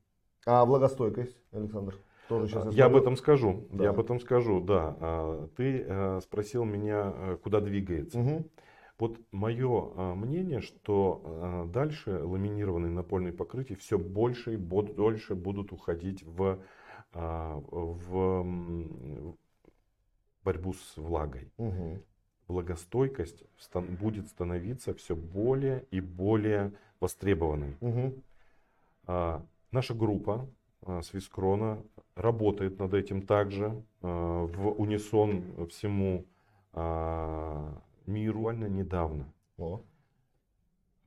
А 0.45 0.63
влагостойкость, 0.65 1.37
Александр? 1.51 1.97
Тоже 2.29 2.47
сейчас 2.47 2.73
Я 2.73 2.85
об 2.85 2.95
этом 2.95 3.17
скажу, 3.17 3.67
Да. 3.71 3.83
я 3.83 3.89
об 3.91 3.99
этом 3.99 4.19
скажу, 4.19 4.59
да. 4.59 4.95
А, 4.99 5.47
Ты 5.55 5.85
э, 5.87 6.19
спросил 6.21 6.65
меня, 6.65 7.13
э, 7.15 7.37
куда 7.41 7.61
двигается. 7.61 8.19
Угу. 8.19 8.45
Вот 8.97 9.19
мое 9.31 9.91
а, 9.95 10.15
мнение, 10.15 10.61
что 10.61 11.21
а, 11.23 11.65
дальше 11.65 12.23
ламинированные 12.23 12.91
напольные 12.91 13.33
покрытия 13.33 13.75
все 13.75 13.97
больше 13.97 14.53
и 14.53 14.57
дольше 14.57 15.35
будут 15.35 15.73
уходить 15.73 16.23
в, 16.23 16.59
а, 17.11 17.61
в 17.67 19.35
борьбу 20.43 20.73
с 20.73 20.95
влагой. 20.95 21.51
Угу. 21.57 21.99
Влагостойкость 22.47 23.43
будет 23.99 24.27
становиться 24.27 24.93
все 24.93 25.15
более 25.15 25.85
и 25.91 25.99
более 25.99 26.71
востребованной. 26.99 27.75
Угу. 27.81 28.13
Наша 29.71 29.93
группа 29.93 30.47
а, 30.81 31.01
Свискрона 31.01 31.83
работает 32.15 32.79
над 32.79 32.93
этим 32.93 33.21
также 33.25 33.83
а, 34.01 34.45
в 34.45 34.69
унисон 34.79 35.67
всему 35.69 36.25
а, 36.73 37.81
миру. 38.05 38.39
Буквально 38.39 38.65
недавно 38.65 39.33
О. 39.57 39.81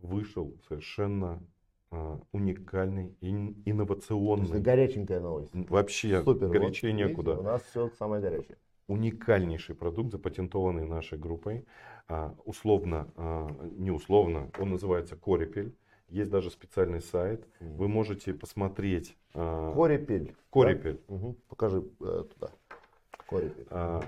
вышел 0.00 0.54
совершенно 0.68 1.40
уникальный, 2.32 3.16
инновационный, 3.22 4.60
горяченькая 4.60 5.20
новость. 5.20 5.50
вообще 5.54 6.22
Супер. 6.22 6.48
горячее 6.48 6.92
вот, 6.92 6.98
видите, 6.98 7.14
некуда, 7.14 7.38
У 7.38 7.42
нас 7.42 7.62
все 7.62 7.88
самое 7.98 8.20
горячее. 8.20 8.58
уникальнейший 8.88 9.74
продукт, 9.74 10.12
запатентованный 10.12 10.84
нашей 10.86 11.16
группой. 11.16 11.64
Условно, 12.44 13.08
не 13.78 13.90
условно, 13.90 14.50
он 14.60 14.72
называется 14.72 15.16
Корепель. 15.16 15.74
Есть 16.08 16.30
даже 16.30 16.50
специальный 16.50 17.00
сайт. 17.02 17.46
Вы 17.60 17.86
можете 17.88 18.32
посмотреть 18.32 19.16
а, 19.34 19.74
Корепель. 19.74 20.34
Корепель. 20.50 21.00
Угу. 21.08 21.36
Покажи 21.48 21.84
э, 22.00 22.24
туда. 22.34 22.50
Корепель. 23.28 23.66
А, 23.70 24.02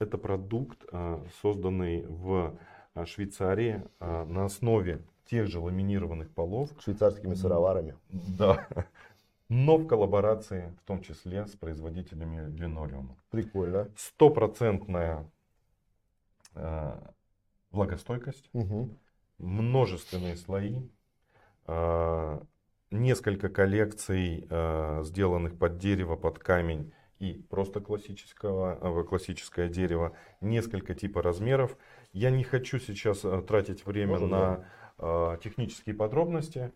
Это 0.00 0.18
продукт, 0.18 0.84
а, 0.92 1.24
созданный 1.40 2.04
в 2.06 2.58
а, 2.94 3.06
Швейцарии 3.06 3.82
на 4.00 4.44
основе 4.44 5.02
тех 5.26 5.46
же 5.46 5.60
ламинированных 5.60 6.30
полов, 6.34 6.70
Швейцарскими 6.80 7.34
сыроварами. 7.34 7.96
да, 8.10 8.66
но 9.48 9.76
в 9.76 9.86
коллаборации, 9.86 10.72
в 10.82 10.86
том 10.86 11.00
числе 11.02 11.46
с 11.46 11.52
производителями 11.52 12.50
линолеума. 12.56 13.16
Прикольно. 13.30 13.88
Стопроцентная 13.96 15.30
влагостойкость, 17.70 18.48
Угу. 18.52 18.96
множественные 19.38 20.36
слои, 20.36 20.80
несколько 22.90 23.48
коллекций, 23.48 24.46
а, 24.50 25.02
сделанных 25.02 25.58
под 25.58 25.78
дерево, 25.78 26.16
под 26.16 26.38
камень 26.38 26.92
и 27.18 27.34
просто 27.48 27.80
классического, 27.80 28.78
а, 28.80 29.04
классическое 29.04 29.68
дерево, 29.68 30.16
несколько 30.40 30.94
типа 30.94 31.22
размеров. 31.22 31.76
Я 32.12 32.30
не 32.30 32.44
хочу 32.44 32.78
сейчас 32.78 33.24
тратить 33.46 33.86
время 33.86 34.18
Можно, 34.18 34.28
на 34.28 34.68
а, 34.98 35.36
технические 35.38 35.94
подробности. 35.94 36.72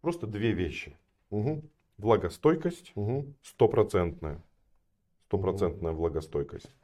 Просто 0.00 0.26
две 0.26 0.52
вещи. 0.52 0.96
Угу. 1.30 1.62
Влагостойкость 1.98 2.92
стопроцентная. 3.42 4.42
Стопроцентная 5.26 5.92
влагостойкость. 5.92 6.74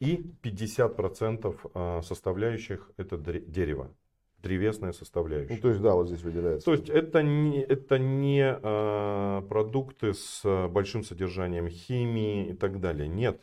И 0.00 0.16
50% 0.42 1.70
а, 1.74 2.02
составляющих 2.02 2.90
это 2.96 3.16
дерево. 3.16 3.92
Древесная 4.42 4.92
составляющая. 4.92 5.54
Ну, 5.54 5.60
то 5.60 5.68
есть, 5.68 5.80
да, 5.80 5.94
вот 5.94 6.08
здесь 6.08 6.22
выделяется. 6.22 6.64
То 6.64 6.72
есть 6.72 6.88
это 6.88 7.22
не, 7.22 7.60
это 7.60 7.98
не 7.98 8.42
а, 8.44 9.42
продукты 9.42 10.14
с 10.14 10.68
большим 10.68 11.02
содержанием 11.02 11.68
химии 11.68 12.50
и 12.50 12.52
так 12.54 12.80
далее. 12.80 13.08
Нет. 13.08 13.40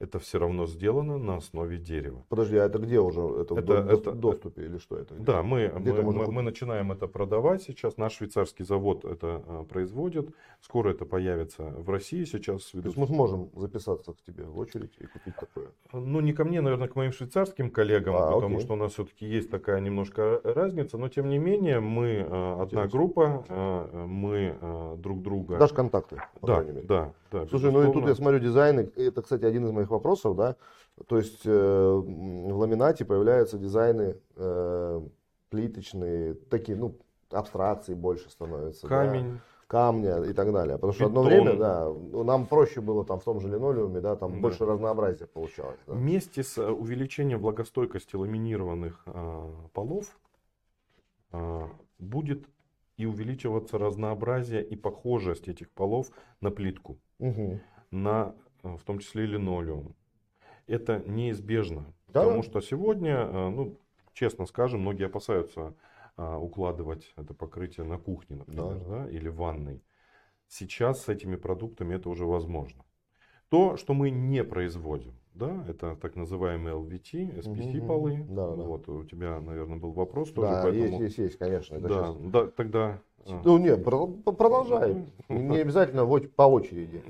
Это 0.00 0.18
все 0.20 0.38
равно 0.38 0.66
сделано 0.66 1.18
на 1.18 1.36
основе 1.36 1.76
дерева. 1.76 2.24
Подожди, 2.28 2.56
а 2.56 2.64
это 2.66 2.78
где 2.78 3.00
уже? 3.00 3.20
Это, 3.20 3.54
в 3.54 3.58
Это- 3.58 3.82
до- 3.82 3.92
это- 3.92 4.12
доступе 4.12 4.62
или 4.66 4.78
что 4.78 4.96
это? 4.96 5.14
Да, 5.14 5.42
мы, 5.42 5.60
это 5.60 5.80
мы, 5.80 6.02
можно 6.02 6.24
мы- 6.26 6.32
мы 6.32 6.42
начинаем 6.42 6.92
это 6.92 7.08
продавать 7.08 7.62
сейчас. 7.62 7.96
Наш 7.96 8.12
швейцарский 8.14 8.64
завод 8.64 9.04
это 9.04 9.42
а, 9.46 9.64
производит. 9.64 10.30
Скоро 10.60 10.90
это 10.90 11.04
появится 11.04 11.62
в 11.64 11.90
России. 11.90 12.24
Сейчас 12.24 12.66
То 12.66 12.78
ведут 12.78 12.96
есть 12.96 12.96
мы 12.98 13.06
сможем 13.06 13.50
записаться 13.56 14.12
к 14.12 14.22
тебе 14.22 14.44
в 14.44 14.58
очередь 14.58 14.92
и 15.00 15.06
купить 15.06 15.34
такое. 15.34 15.66
Ну, 15.92 16.20
не 16.20 16.32
ко 16.32 16.44
мне, 16.44 16.60
наверное, 16.60 16.88
к 16.88 16.94
моим 16.96 17.10
швейцарским 17.12 17.70
коллегам, 17.70 18.14
А, 18.16 18.32
потому 18.32 18.56
окей. 18.56 18.64
что 18.66 18.74
у 18.74 18.76
нас 18.76 18.92
все-таки 18.92 19.26
есть 19.26 19.50
такая 19.50 19.80
немножко 19.80 20.40
разница, 20.44 20.96
но 20.96 21.08
тем 21.08 21.28
не 21.28 21.38
менее 21.38 21.80
мы 21.80 22.24
э, 22.28 22.62
одна 22.62 22.86
группа, 22.86 23.44
э, 23.48 24.04
мы 24.06 24.56
э, 24.60 24.96
друг 24.98 25.22
друга. 25.22 25.58
Дашь 25.58 25.72
контакты, 25.72 26.22
по 26.40 26.46
да, 26.46 26.62
мере. 26.62 26.82
да, 26.82 27.12
да. 27.32 27.46
Слушай, 27.46 27.72
ну 27.72 27.80
и 27.82 27.86
тут 27.86 28.04
безусловно. 28.04 28.08
я 28.08 28.14
смотрю 28.14 28.38
дизайны. 28.38 28.90
Это, 28.96 29.22
кстати, 29.22 29.44
один 29.44 29.64
из 29.64 29.70
моих 29.72 29.87
вопросов, 29.90 30.36
да. 30.36 30.56
То 31.06 31.16
есть 31.18 31.42
э, 31.44 31.50
в 31.50 32.56
ламинате 32.58 33.04
появляются 33.04 33.58
дизайны 33.58 34.16
э, 34.36 35.00
плиточные, 35.50 36.34
такие, 36.34 36.76
ну, 36.76 36.96
абстракции 37.30 37.94
больше 37.94 38.30
становятся. 38.30 38.88
да, 38.88 39.06
камень. 39.06 39.40
камня 39.66 40.22
и 40.24 40.32
так 40.32 40.52
далее. 40.52 40.76
Потому 40.76 40.92
что 40.92 41.06
одно 41.06 41.24
Бетон. 41.24 41.42
время, 41.44 41.58
да, 41.58 41.92
нам 42.24 42.46
проще 42.46 42.80
было 42.80 43.04
там 43.04 43.20
в 43.20 43.24
том 43.24 43.38
же 43.40 43.48
линолеуме, 43.48 44.00
да, 44.00 44.16
там 44.16 44.32
Да. 44.32 44.38
больше 44.40 44.64
разнообразия 44.64 45.26
получалось. 45.26 45.78
да. 45.86 45.92
Вместе 45.92 46.42
с 46.42 46.56
э, 46.58 46.70
увеличением 46.70 47.40
влагостойкости 47.40 48.16
ламинированных 48.16 49.02
э, 49.06 49.50
полов 49.74 50.18
э, 51.32 51.62
будет 51.98 52.46
и 52.96 53.06
увеличиваться 53.06 53.78
разнообразие 53.78 54.64
и 54.64 54.74
похожесть 54.74 55.48
этих 55.48 55.70
полов 55.70 56.08
на 56.40 56.50
плитку. 56.50 56.98
Мгм. 57.20 57.60
на 57.90 58.34
в 58.62 58.82
том 58.84 58.98
числе 58.98 59.24
и 59.24 59.26
линолеум. 59.26 59.94
Это 60.66 61.02
неизбежно, 61.06 61.86
Да. 62.08 62.22
потому 62.24 62.42
что 62.42 62.60
сегодня, 62.60 63.14
э, 63.16 63.48
ну, 63.48 63.78
честно 64.12 64.46
скажем, 64.46 64.80
многие 64.80 65.06
опасаются 65.06 65.74
а, 66.20 66.36
укладывать 66.36 67.12
это 67.16 67.32
покрытие 67.32 67.86
на 67.86 67.96
кухне, 67.96 68.34
например, 68.38 68.78
Да. 68.80 69.04
да, 69.04 69.08
или 69.08 69.28
в 69.28 69.36
ванной. 69.36 69.80
Сейчас 70.48 71.04
с 71.04 71.08
этими 71.08 71.36
продуктами 71.36 71.94
это 71.94 72.08
уже 72.10 72.24
возможно. 72.26 72.82
То, 73.50 73.76
что 73.76 73.94
мы 73.94 74.10
не 74.10 74.42
производим, 74.42 75.14
да, 75.34 75.64
это 75.68 75.94
так 75.94 76.16
называемые 76.16 76.74
LVT, 76.74 77.38
SPC 77.38 77.86
полы. 77.86 78.26
Да, 78.28 78.48
да. 78.56 78.62
Вот 78.64 78.88
у 78.88 79.04
тебя, 79.04 79.38
наверное, 79.40 79.78
был 79.78 79.92
вопрос 79.92 80.32
тоже, 80.32 80.50
Да, 80.50 80.62
поэтому. 80.64 80.84
есть, 80.86 80.98
есть, 81.00 81.18
есть, 81.18 81.38
конечно. 81.38 81.76
это 81.76 81.88
да, 81.88 81.94
щас- 81.94 82.16
да, 82.16 82.46
тогда. 82.48 82.98
э, 83.24 83.40
Ну, 83.44 83.58
нет, 83.58 83.84
про- 83.84 84.08
продолжай. 84.08 84.96
Не 85.28 85.58
обязательно 85.58 86.04
в 86.04 86.12
оч- 86.16 86.26
по 86.34 86.42
очереди. 86.42 87.00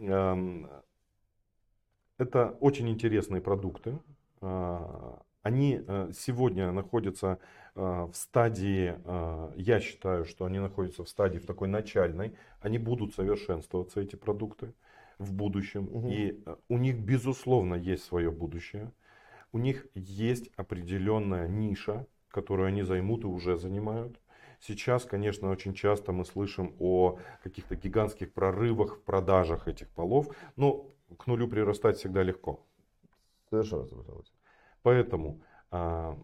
Это 2.18 2.57
очень 2.61 2.88
интересные 2.88 3.40
продукты. 3.40 3.98
А, 4.40 5.22
Они 5.42 5.81
э, 5.87 6.11
сегодня 6.14 6.72
находятся 6.72 7.38
э, 7.74 7.81
в 7.81 8.14
стадии, 8.14 8.94
э, 9.04 9.52
я 9.57 9.81
считаю, 9.81 10.24
что 10.24 10.44
они 10.44 10.59
находятся 10.59 11.04
в 11.04 11.09
стадии 11.09 11.38
в 11.38 11.46
такой 11.46 11.68
начальной. 11.68 12.35
Они 12.61 12.78
будут 12.78 13.14
совершенствоваться, 13.14 14.00
эти 14.00 14.16
продукты, 14.16 14.74
в 15.18 15.33
будущем. 15.33 15.85
Мгм. 15.85 16.09
И 16.09 16.44
у 16.68 16.78
них, 16.78 16.98
безусловно, 16.98 17.74
есть 17.74 18.04
свое 18.04 18.31
будущее. 18.31 18.92
У 19.52 19.59
них 19.59 19.87
есть 19.94 20.50
определенная 20.57 21.48
ниша, 21.48 22.07
которую 22.28 22.68
они 22.68 22.83
займут 22.83 23.24
и 23.24 23.26
уже 23.26 23.57
занимают. 23.57 24.20
Сейчас, 24.61 25.04
конечно, 25.04 25.50
очень 25.50 25.72
часто 25.72 26.12
мы 26.12 26.24
слышим 26.24 26.74
о 26.81 27.18
каких-то 27.42 27.76
гигантских 27.76 28.33
прорывах 28.33 28.96
в 28.96 29.02
продажах 29.02 29.68
этих 29.68 29.88
полов, 29.88 30.28
но 30.57 30.87
к 31.16 31.27
нулю 31.27 31.49
прирастать 31.49 31.97
всегда 31.99 32.23
легко. 32.23 32.64
Совершенно 33.51 33.87
согласен. 33.87 34.33
Поэтому 34.83 35.40
а, 35.71 36.18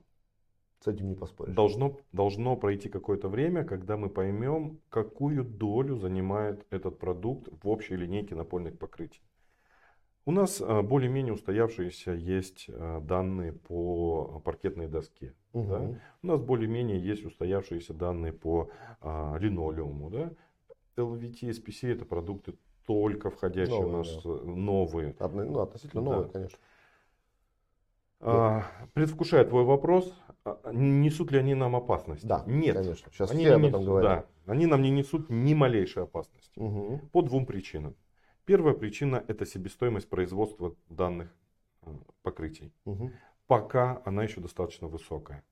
С 0.80 0.86
этим 0.86 1.08
не 1.08 1.14
поспоришь. 1.14 1.54
должно, 1.54 1.98
должно 2.12 2.56
пройти 2.56 2.88
какое-то 2.88 3.28
время, 3.28 3.64
когда 3.64 3.96
мы 3.96 4.08
поймем, 4.10 4.78
какую 4.90 5.44
долю 5.44 5.96
занимает 5.96 6.66
этот 6.70 6.98
продукт 6.98 7.48
в 7.62 7.68
общей 7.68 7.96
линейке 7.96 8.34
напольных 8.34 8.78
покрытий. 8.78 9.22
У 10.26 10.30
нас 10.32 10.60
а, 10.60 10.82
более-менее 10.82 11.32
устоявшиеся 11.34 12.12
есть 12.12 12.66
а, 12.68 13.00
данные 13.00 13.52
по 13.52 14.40
паркетной 14.44 14.86
доске. 14.88 15.34
Мгм. 15.52 15.68
да. 15.68 16.00
У 16.22 16.26
нас 16.26 16.40
более-менее 16.40 16.98
есть 16.98 17.24
устоявшиеся 17.24 17.94
данные 17.94 18.32
по 18.32 18.70
а, 19.00 19.36
линолеуму. 19.38 20.10
Да? 20.10 20.30
LVT, 20.96 21.50
SPC 21.50 21.92
это 21.92 22.04
продукты 22.04 22.54
только 22.86 23.30
входящие 23.30 23.80
Новые, 23.80 23.94
у 23.94 23.98
нас 23.98 24.08
э, 24.24 24.28
новые. 24.44 25.14
Одно- 25.18 25.44
ну, 25.44 25.60
относительно 25.60 26.02
Да. 26.02 26.10
новое, 26.10 26.28
конечно. 26.28 26.58
А, 28.20 28.64
предвкушая 28.94 29.44
твой 29.44 29.64
вопрос, 29.64 30.12
а, 30.44 30.72
несут 30.72 31.30
ли 31.30 31.38
они 31.38 31.54
нам 31.54 31.76
опасность? 31.76 32.26
Да, 32.26 32.42
Нет. 32.46 32.74
конечно. 32.76 33.10
Сейчас 33.12 33.30
Они, 33.30 33.44
все 33.44 33.54
об 33.54 33.64
этом 33.64 33.84
говорят. 33.84 34.26
да, 34.46 34.52
они 34.52 34.66
нам 34.66 34.82
не 34.82 34.90
несут 34.90 35.28
ни 35.28 35.52
малейшей 35.54 36.04
опасности. 36.04 36.58
Мгм. 36.58 37.08
По 37.10 37.22
двум 37.22 37.44
причинам. 37.46 37.94
Первая 38.46 38.74
причина 38.74 39.22
это 39.28 39.46
себестоимость 39.46 40.08
производства 40.08 40.74
данных 40.88 41.34
э, 41.82 41.90
покрытий. 42.22 42.72
Мгм. 42.84 43.12
Пока 43.46 44.00
она 44.06 44.22
еще 44.24 44.40
достаточно 44.40 44.88
высокая. 44.88 45.44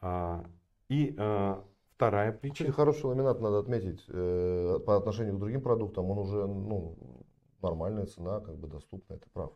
А, 0.00 0.44
И 0.88 1.14
а, 1.18 1.64
вторая 2.00 2.32
причина. 2.32 2.72
хороший 2.72 3.04
ламинат, 3.04 3.40
надо 3.40 3.58
отметить, 3.58 4.02
э, 4.08 4.78
по 4.86 4.96
отношению 4.96 5.36
к 5.36 5.38
другим 5.38 5.60
продуктам, 5.60 6.10
он 6.10 6.18
уже, 6.18 6.46
ну, 6.46 6.96
нормальная 7.62 8.06
цена, 8.06 8.40
как 8.40 8.56
бы 8.56 8.68
доступная, 8.68 9.18
это 9.18 9.28
прав. 9.30 9.52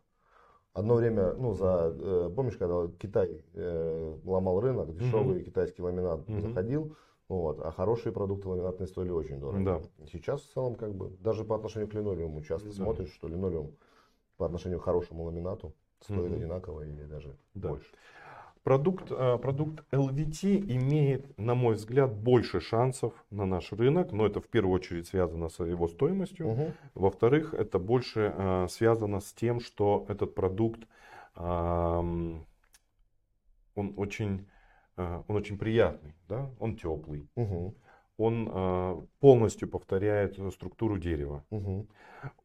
Одно 0.75 0.97
время, 0.97 1.33
ну, 1.35 1.55
за, 1.55 1.95
э, 1.97 2.31
помнишь, 2.35 2.57
когда 2.59 2.89
Китай 2.99 3.43
э, 3.55 4.19
ломал 4.25 4.61
рынок, 4.61 4.95
дешевый 4.95 5.43
китайский 5.43 5.83
ламинат 5.83 6.29
Мгм. 6.29 6.41
заходил, 6.41 6.97
вот, 7.29 7.61
а 7.61 7.71
хорошие 7.71 8.13
продукты 8.13 8.49
ламинатные 8.49 8.89
стоили 8.89 9.11
очень 9.11 9.41
дорого. 9.41 9.81
Да. 9.99 10.07
Сейчас 10.07 10.43
в 10.43 10.53
целом, 10.53 10.75
как 10.75 10.95
бы, 10.95 11.17
даже 11.21 11.45
по 11.45 11.55
отношению 11.57 11.89
к 11.89 11.95
линолеуму 11.95 12.43
часто 12.43 12.69
Да. 12.69 12.75
смотришь, 12.75 13.13
что 13.13 13.29
линолеум 13.29 13.77
по 14.37 14.45
отношению 14.45 14.81
к 14.81 14.85
хорошему 14.85 15.25
ламинату 15.25 15.73
стоит 16.01 16.31
Мгм. 16.31 16.35
одинаково 16.35 16.83
или 16.83 17.05
даже 17.05 17.39
Да. 17.55 17.69
больше. 17.71 17.95
Продукт, 18.65 19.09
а, 19.11 19.37
продукт 19.37 19.85
LVT 19.93 20.73
имеет, 20.73 21.39
на 21.39 21.55
мой 21.55 21.75
взгляд, 21.75 22.15
больше 22.17 22.61
шансов 22.61 23.13
на 23.31 23.45
наш 23.45 23.71
рынок, 23.73 24.11
но 24.13 24.25
это 24.25 24.41
в 24.41 24.49
первую 24.49 24.75
очередь 24.75 25.07
связано 25.07 25.51
с 25.51 25.63
его 25.63 25.87
стоимостью. 25.87 26.49
Мгм. 26.49 26.73
Во-вторых, 26.95 27.53
это 27.53 27.79
больше 27.79 28.33
а, 28.35 28.67
связано 28.69 29.21
с 29.21 29.35
тем, 29.35 29.61
что 29.61 30.07
этот 30.09 30.35
продукт, 30.35 30.81
он 31.37 32.47
очень, 33.75 34.47
а, 34.97 35.25
он 35.29 35.37
очень 35.37 35.59
приятный, 35.59 36.15
да? 36.27 36.51
он 36.59 36.77
теплый, 36.77 37.29
Мгм. 37.37 37.75
он 38.17 38.49
а, 38.51 39.05
полностью 39.21 39.69
повторяет 39.69 40.39
структуру 40.53 40.97
дерева, 40.97 41.45
Мгм. 41.51 41.87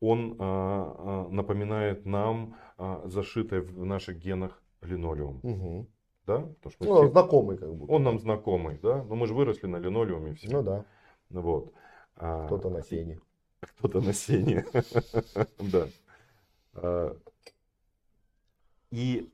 он 0.01 0.35
а, 0.37 1.27
напоминает 1.29 2.05
нам 2.05 2.57
а, 2.77 3.03
зашитый 3.05 3.61
в 3.61 3.85
наших 3.85 4.17
генах 4.17 4.61
линолеум, 4.81 5.39
Мгм. 5.43 5.87
Да? 6.29 6.39
Потому 6.61 6.71
что 6.71 6.85
Ну, 6.85 6.95
все- 6.95 7.09
знакомый 7.11 7.57
как 7.57 7.73
будто. 7.75 7.91
он 7.93 8.03
нам 8.03 8.19
знакомый, 8.19 8.79
да? 8.83 9.03
Но 9.03 9.15
мы 9.15 9.25
же 9.27 9.33
выросли 9.33 9.67
на 9.67 9.77
линолеуме 9.77 10.33
все. 10.35 10.49
Ну 10.51 10.61
да, 10.63 10.85
Вот. 11.29 11.73
А, 12.15 12.45
кто-то 12.45 12.69
на 12.69 12.79
и- 12.79 12.83
сене. 12.83 13.19
Кто-то 13.61 14.01
на 14.01 14.13
сене. 14.13 14.65
Да. 15.73 15.87
А, 16.75 17.15
И 18.91 19.29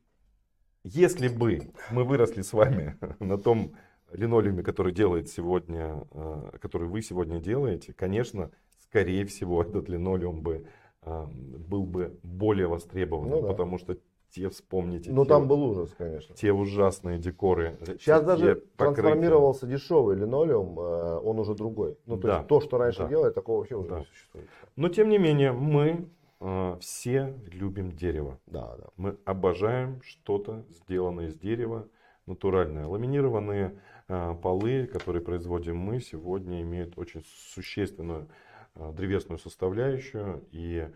если 0.83 1.27
бы 1.27 1.71
мы 1.91 2.03
выросли 2.03 2.41
с 2.41 2.53
вами 2.53 2.97
на 3.19 3.37
том 3.37 3.75
линолеуме, 4.11 4.63
который 4.63 4.93
делает 4.93 5.29
сегодня, 5.29 6.03
а, 6.11 6.57
который 6.61 6.87
вы 6.87 7.01
сегодня 7.01 7.39
делаете, 7.39 7.93
конечно, 7.93 8.51
скорее 8.79 9.25
всего, 9.25 9.61
этот 9.63 9.89
линолеум 9.89 10.41
бы 10.41 10.65
а, 11.01 11.25
был 11.27 11.85
бы 11.85 12.17
более 12.23 12.67
востребованным, 12.67 13.39
Ну 13.39 13.41
да. 13.41 13.47
потому 13.49 13.77
что 13.77 13.97
те, 14.35 14.49
вспомните, 14.49 15.11
Ну 15.11 15.23
там 15.23 15.47
был 15.47 15.63
ужас, 15.63 15.95
конечно. 15.97 16.35
те 16.35 16.51
ужасные 16.51 17.17
декоры. 17.19 17.77
Сейчас 17.85 18.19
те 18.21 18.25
даже 18.27 18.55
покрытия. 18.55 19.01
трансформировался 19.01 19.65
дешевый 19.65 20.17
линолеум, 20.17 20.77
э, 20.77 21.19
он 21.23 21.39
уже 21.39 21.55
другой. 21.55 21.97
Ну 22.05 22.17
то 22.17 22.27
Да, 22.27 22.35
есть 22.37 22.47
то, 22.47 22.59
что 22.59 22.77
раньше 22.77 23.03
да. 23.03 23.07
делали, 23.07 23.31
такого 23.31 23.59
вообще 23.59 23.75
уже 23.75 23.89
Да. 23.89 23.99
не 23.99 24.05
существует. 24.05 24.47
Но 24.75 24.89
тем 24.89 25.07
не 25.09 25.17
менее, 25.17 25.53
мы 25.53 26.09
а, 26.41 26.77
все 26.81 27.33
любим 27.47 27.93
дерево. 27.93 28.37
Да, 28.45 28.75
да. 28.77 28.87
Мы 28.97 29.17
обожаем 29.23 30.01
что-то 30.03 30.65
сделанное 30.69 31.27
из 31.27 31.35
дерева, 31.35 31.87
натуральное. 32.25 32.87
Ламинированные 32.87 33.79
а, 34.09 34.33
полы, 34.35 34.85
которые 34.85 35.23
производим 35.23 35.77
мы, 35.77 36.01
сегодня 36.01 36.61
имеют 36.61 36.97
очень 36.97 37.23
существенную 37.53 38.27
а, 38.75 38.91
древесную 38.91 39.39
составляющую. 39.39 40.43
И 40.51 40.89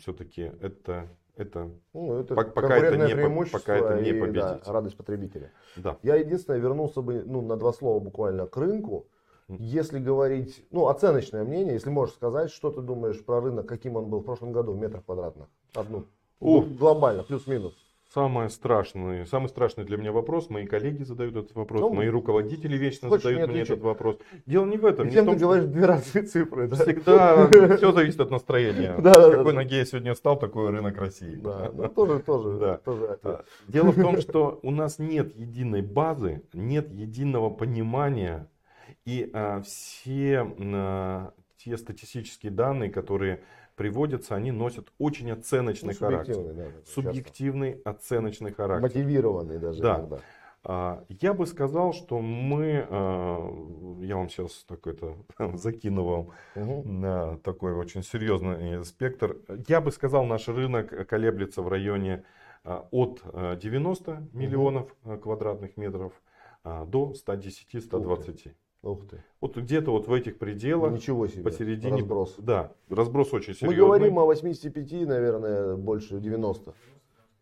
все-таки 0.00 0.50
это, 0.62 1.10
это 1.36 1.70
Ну, 1.92 2.18
это 2.18 2.34
Пок- 2.34 2.52
пока 2.52 2.76
это 2.78 2.96
не 2.96 3.14
преимущество 3.14 3.58
пока 3.58 3.76
это 3.76 4.00
не 4.02 4.10
и, 4.10 4.12
да, 4.12 4.26
победить. 4.26 4.68
радость 4.68 4.96
потребителя. 4.96 5.52
да. 5.76 5.98
Я 6.02 6.16
единственное 6.16 6.58
вернулся 6.58 7.02
бы 7.02 7.22
ну, 7.26 7.42
на 7.42 7.56
два 7.56 7.72
слова 7.72 8.00
буквально 8.00 8.46
к 8.46 8.56
рынку. 8.56 9.06
Если 9.48 10.00
говорить, 10.00 10.66
ну, 10.72 10.88
оценочное 10.88 11.44
мнение, 11.44 11.74
если 11.74 11.88
можешь 11.88 12.16
сказать, 12.16 12.50
что 12.50 12.70
ты 12.72 12.80
думаешь 12.80 13.24
про 13.24 13.40
рынок, 13.40 13.66
каким 13.66 13.94
он 13.94 14.06
был 14.06 14.20
в 14.20 14.24
прошлом 14.24 14.50
году 14.50 14.72
в 14.72 14.76
метрах 14.76 15.04
квадратных? 15.04 15.46
Одну. 15.74 16.06
Ну, 16.40 16.62
глобально, 16.62 17.22
плюс-минус. 17.22 17.74
Самое 18.16 18.48
страшное, 18.48 19.26
самый 19.26 19.48
страшный 19.48 19.84
для 19.84 19.98
меня 19.98 20.10
вопрос, 20.10 20.48
мои 20.48 20.64
коллеги 20.64 21.02
задают 21.02 21.36
этот 21.36 21.54
вопрос, 21.54 21.82
Ну, 21.82 21.92
мои 21.92 22.08
руководители 22.08 22.74
вечно 22.74 23.10
задают 23.10 23.42
не 23.42 23.46
мне 23.52 23.60
этот 23.60 23.82
вопрос. 23.82 24.16
Дело 24.46 24.64
не 24.64 24.78
в 24.78 24.86
этом, 24.86 25.06
И 25.06 25.10
не 25.10 25.20
в 25.20 25.24
том, 25.26 25.34
ты 25.34 25.38
что 25.38 25.46
говоришь 25.46 25.66
две 25.66 25.84
разные 25.84 26.24
цифры, 26.24 26.66
да? 26.66 26.76
всегда 26.76 27.46
все 27.76 27.92
зависит 27.92 28.18
от 28.18 28.30
настроения. 28.30 28.96
Да, 28.96 29.12
С 29.12 29.16
да, 29.18 29.28
да, 29.28 29.36
какой 29.36 29.52
да. 29.52 29.56
ноге 29.58 29.76
я 29.76 29.84
сегодня 29.84 30.14
встал, 30.14 30.38
такой 30.38 30.70
рынок 30.70 30.96
России. 30.96 31.34
Да, 31.34 31.70
ну, 31.74 31.88
тоже, 31.90 32.20
тоже, 32.20 32.58
Да. 32.58 32.78
тоже 32.78 33.04
ответ. 33.04 33.34
А, 33.34 33.44
Дело 33.68 33.90
в 33.90 34.00
том, 34.00 34.18
что 34.22 34.60
у 34.62 34.70
нас 34.70 34.98
нет 34.98 35.36
единой 35.36 35.82
базы, 35.82 36.40
нет 36.54 36.90
единого 36.94 37.50
понимания, 37.50 38.48
и 39.04 39.28
а, 39.34 39.60
все 39.60 40.54
а, 40.58 41.34
те 41.58 41.76
статистические 41.76 42.50
данные, 42.50 42.88
которые 42.88 43.42
приводятся, 43.76 44.34
они 44.34 44.50
носят 44.50 44.92
очень 44.98 45.30
оценочный 45.30 45.94
Ну, 45.94 46.06
характер. 46.06 46.34
субъективный, 46.34 46.64
да, 46.64 46.70
Субъективный 46.84 47.70
оценочный 47.84 48.50
часто. 48.50 48.62
характер. 48.62 48.82
Мотивированный 48.98 49.58
даже 49.58 49.82
Да. 49.82 49.98
иногда. 50.00 50.18
А, 50.68 51.04
Я 51.08 51.32
бы 51.32 51.46
сказал, 51.46 51.92
что 51.92 52.20
мы, 52.20 52.84
а, 52.90 53.98
я 54.00 54.16
вам 54.16 54.28
сейчас 54.28 54.64
такой-то 54.64 55.16
закину 55.56 56.04
вам 56.04 56.28
Мгм. 56.56 57.00
на 57.00 57.38
такой 57.38 57.74
очень 57.74 58.02
серьезный 58.02 58.84
спектр. 58.84 59.36
Я 59.68 59.80
бы 59.80 59.92
сказал, 59.92 60.24
наш 60.24 60.48
рынок 60.48 61.06
колеблется 61.08 61.62
в 61.62 61.68
районе 61.68 62.24
а, 62.64 62.88
от 62.90 63.22
а, 63.24 63.54
90 63.54 64.26
миллионов 64.32 64.92
а, 65.04 65.16
квадратных 65.18 65.76
метров 65.76 66.12
до 66.64 67.12
110-120. 67.14 68.52
Ух 68.82 69.06
ты. 69.08 69.22
Вот 69.40 69.56
где-то 69.56 69.90
вот 69.90 70.06
в 70.06 70.12
этих 70.12 70.38
пределах, 70.38 70.92
Ничего 70.92 71.26
себе. 71.26 71.42
посередине. 71.42 71.96
Разброс. 71.98 72.34
Да, 72.38 72.72
разброс 72.88 73.32
очень 73.32 73.50
Мы 73.52 73.54
серьезный. 73.56 73.76
говорим 73.84 74.18
о 74.18 74.24
85, 74.26 74.92
наверное, 75.08 75.76
больше 75.76 76.20
90. 76.20 76.72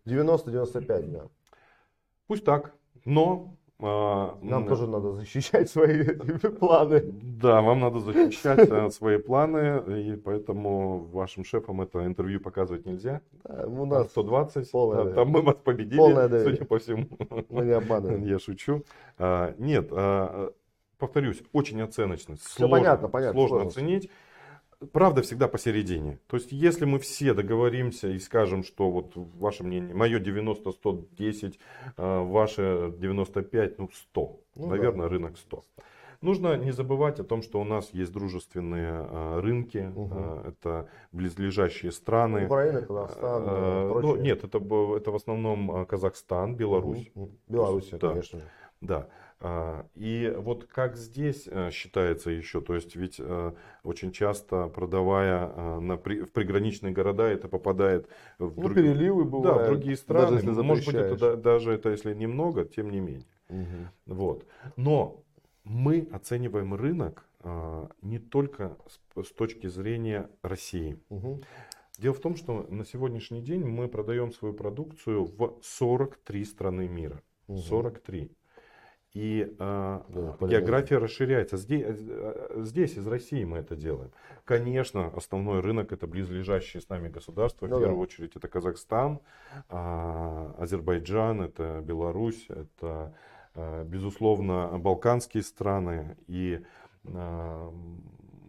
90-95, 0.07 1.11
да. 1.11 1.25
Пусть 2.27 2.45
так, 2.45 2.73
но... 3.05 3.55
а, 3.81 4.39
Нам 4.43 4.63
м, 4.63 4.69
тоже 4.69 4.87
надо 4.87 5.13
защищать 5.13 5.69
свои 5.69 6.05
планы. 6.59 7.03
Да, 7.43 7.61
вам 7.61 7.81
надо 7.81 7.99
защищать 8.01 8.69
э, 8.71 8.91
свои 8.91 9.19
планы, 9.19 9.83
и 10.01 10.17
поэтому 10.17 11.05
вашим 11.13 11.45
шефам 11.45 11.83
это 11.83 12.07
интервью 12.07 12.41
показывать 12.41 12.87
нельзя. 12.87 13.21
Да, 13.45 13.67
у 13.67 13.85
нас 13.85 14.09
120, 14.09 14.71
полное 14.71 15.05
да, 15.05 15.11
там 15.13 15.29
мы 15.29 15.43
вас 15.43 15.57
победили, 15.57 15.99
Полное 15.99 16.43
судя 16.45 16.65
по 16.65 16.79
всему. 16.79 17.07
мы 17.51 17.65
не 17.67 17.73
обманываем. 17.73 18.25
Я 18.27 18.39
шучу. 18.39 18.83
А, 19.19 19.55
Нет, 19.59 19.89
а, 19.91 20.53
повторюсь, 20.99 21.43
очень 21.53 21.81
оценочно. 21.83 22.37
Всё 22.37 22.69
понятно, 22.69 23.09
понятно, 23.09 23.39
Сложно 23.41 23.61
сложно. 23.61 23.69
оценить. 23.71 24.11
Правда 24.93 25.23
всегда 25.23 25.49
посередине. 25.49 26.19
То 26.27 26.37
есть, 26.37 26.53
если 26.53 26.85
мы 26.85 26.99
все 26.99 27.33
договоримся 27.33 28.09
и 28.09 28.19
скажем, 28.19 28.63
что 28.65 28.91
вот 28.91 29.13
ваше 29.15 29.65
мнение, 29.65 29.95
мое 29.95 30.19
90, 30.19 30.73
110, 30.73 31.59
а, 31.97 32.23
ваше 32.23 32.93
95, 32.99 33.79
ну 33.79 33.89
100. 33.93 34.41
Ну 34.57 34.67
Наверное, 34.67 35.09
рынок 35.09 35.39
100. 35.39 35.65
Нужно 36.21 36.57
не 36.57 36.71
забывать 36.73 37.21
о 37.21 37.25
том, 37.25 37.43
что 37.43 37.61
у 37.61 37.65
нас 37.65 37.91
есть 37.93 38.13
дружественные 38.13 38.91
а, 38.93 39.41
рынки, 39.41 39.91
а, 39.97 40.49
это 40.49 40.89
близлежащие 41.13 41.91
страны. 41.93 42.45
Украина, 42.47 42.83
Казахстан, 42.83 43.43
А, 43.47 43.91
прочее. 43.91 44.15
ну, 44.17 44.21
нет, 44.21 44.45
это, 44.45 44.59
это 44.59 45.11
в 45.11 45.15
основном 45.15 45.87
Казахстан, 45.87 46.57
Беларусь. 46.57 47.11
Беларусь, 47.49 47.89
Да. 47.91 47.99
конечно 48.11 48.41
же. 48.41 48.45
Да. 48.81 49.09
А, 49.47 49.87
И 49.95 50.33
вот 50.39 50.65
как 50.65 50.97
здесь 50.97 51.47
э, 51.51 51.71
считается 51.71 52.31
еще, 52.31 52.63
то 52.63 52.75
есть 52.75 52.97
ведь 52.97 53.17
э, 53.19 53.53
очень 53.83 54.11
часто 54.11 54.69
продавая 54.69 55.53
э, 55.55 55.81
на 55.81 55.99
при- 55.99 56.23
в 56.23 56.33
приграничные 56.33 56.95
города, 56.95 57.25
это 57.29 57.47
попадает 57.49 58.09
в, 58.39 58.45
Ну, 58.57 58.63
друг- 58.63 58.75
переливы 58.75 59.25
да, 59.25 59.31
бывают. 59.31 59.63
в 59.63 59.71
другие 59.73 59.97
страны. 59.99 60.37
Даже 60.37 60.47
если 60.49 60.63
Может 60.63 60.87
быть, 60.87 60.95
это 60.95 61.17
да- 61.19 61.37
даже 61.37 61.73
это 61.73 61.91
если 61.91 62.15
немного, 62.15 62.65
тем 62.65 62.89
не 62.91 63.01
менее. 63.01 63.27
Мгм. 63.51 63.89
Вот. 64.07 64.47
Но 64.77 65.23
мы 65.65 66.09
оцениваем 66.11 66.75
рынок 66.75 67.27
не 68.01 68.19
только 68.19 68.79
с, 69.15 69.27
с 69.29 69.33
точки 69.33 69.67
зрения 69.67 70.31
России. 70.41 70.97
Мгм. 71.11 71.43
Дело 71.99 72.15
в 72.15 72.21
том, 72.21 72.37
что 72.37 72.67
на 72.71 72.87
сегодняшний 72.87 73.43
день 73.43 73.63
мы 73.65 73.89
продаем 73.89 74.33
свою 74.33 74.55
продукцию 74.55 75.25
в 75.27 75.59
43 75.63 76.45
страны 76.47 76.89
мира. 76.89 77.21
Мгм. 77.49 77.59
43. 77.59 78.31
И 79.15 79.55
а, 79.61 80.05
Да, 80.09 80.47
география 80.49 80.99
расширяется. 80.99 81.57
Здесь, 81.57 81.85
э, 81.87 82.63
здесь, 82.65 82.97
из 82.97 83.07
России 83.07 83.45
мы 83.45 83.59
это 83.59 83.77
делаем. 83.77 84.11
Конечно, 84.45 85.07
основной 85.17 85.61
рынок 85.61 85.93
это 85.93 86.09
близлежащие 86.09 86.81
с 86.81 86.89
нами 86.89 87.09
государства. 87.09 87.67
В 87.67 87.71
Ну 87.71 87.77
да. 87.77 87.83
первую 87.85 88.01
очередь 88.01 88.35
это 88.35 88.49
Казахстан, 88.49 89.21
а, 89.69 90.53
Азербайджан, 90.59 91.43
это 91.43 91.81
Беларусь, 91.85 92.47
это, 92.49 93.15
а, 93.55 93.85
безусловно, 93.85 94.77
балканские 94.79 95.45
страны. 95.45 96.17
И 96.27 96.61
а, 97.05 97.73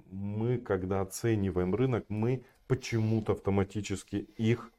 мы, 0.09 0.57
когда 0.57 1.01
оцениваем 1.01 1.75
рынок, 1.75 2.05
мы 2.09 2.43
почему-то 2.67 3.33
автоматически 3.33 4.15
их, 4.37 4.71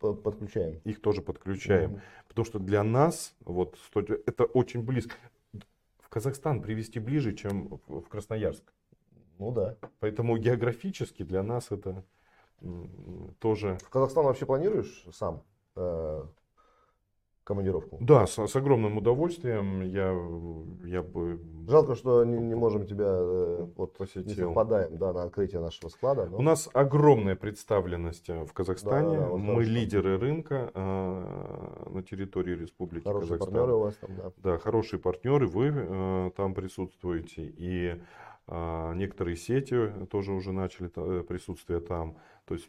По- 0.00 0.12
Подключаем. 0.12 0.80
их 0.82 1.00
тоже 1.00 1.22
подключаем. 1.22 1.92
Мгм. 1.92 2.00
Потому 2.34 2.46
что 2.46 2.58
для 2.58 2.82
нас 2.82 3.32
вот, 3.44 3.78
это 3.94 4.42
очень 4.42 4.82
близко. 4.82 5.14
В 6.00 6.08
Казахстан 6.08 6.60
привезти 6.62 6.98
ближе, 6.98 7.32
чем 7.32 7.80
в 7.86 8.08
Красноярск. 8.08 8.64
Ну 9.38 9.52
да. 9.52 9.76
Поэтому 10.00 10.36
географически 10.36 11.22
для 11.22 11.44
нас 11.44 11.70
это 11.70 12.04
тоже... 13.38 13.78
В 13.84 13.88
Казахстан 13.88 14.24
вообще 14.24 14.46
планируешь 14.46 15.06
сам 15.12 15.44
э, 15.76 16.24
командировку? 17.44 17.98
Да, 18.00 18.26
с, 18.26 18.38
с 18.46 18.56
огромным 18.56 18.96
удовольствием 18.98 19.82
я, 19.82 20.10
я 20.88 21.02
бы 21.02 21.40
Жалко, 21.68 21.94
что 21.94 22.24
не, 22.24 22.38
не 22.38 22.54
можем 22.54 22.86
тебя 22.86 23.06
э, 23.08 23.66
вот 23.76 23.92
не 23.92 23.96
посетил. 23.98 24.48
совпадаем 24.48 24.96
да, 24.98 25.12
на 25.12 25.22
открытие 25.22 25.60
нашего 25.60 25.88
склада. 25.88 26.26
но- 26.26 26.38
У 26.38 26.42
нас 26.42 26.68
огромная 26.72 27.36
представленность 27.36 28.28
э, 28.28 28.44
в 28.44 28.52
Казахстане. 28.52 29.18
Да, 29.18 29.28
вот 29.28 29.38
Мы 29.38 29.54
хорошо. 29.54 29.70
лидеры 29.70 30.18
рынка 30.18 30.70
э, 30.74 31.88
на 31.90 32.02
территории 32.02 32.54
Республики 32.56 33.04
Хорошие 33.04 33.28
Казахстан. 33.38 33.54
партнеры 33.54 33.74
у 33.76 33.80
вас 33.80 33.94
там, 33.96 34.10
да. 34.16 34.32
Да, 34.38 34.58
хорошие 34.58 35.00
партнеры, 35.00 35.46
вы 35.46 35.72
э, 35.74 36.30
там 36.36 36.54
присутствуете, 36.54 37.44
и 37.56 37.98
э, 38.46 38.92
некоторые 38.96 39.36
сети 39.36 39.90
тоже 40.10 40.32
уже 40.32 40.52
начали 40.52 40.90
э, 40.94 41.22
присутствие 41.22 41.80
там. 41.80 42.16
То 42.46 42.54
есть 42.54 42.68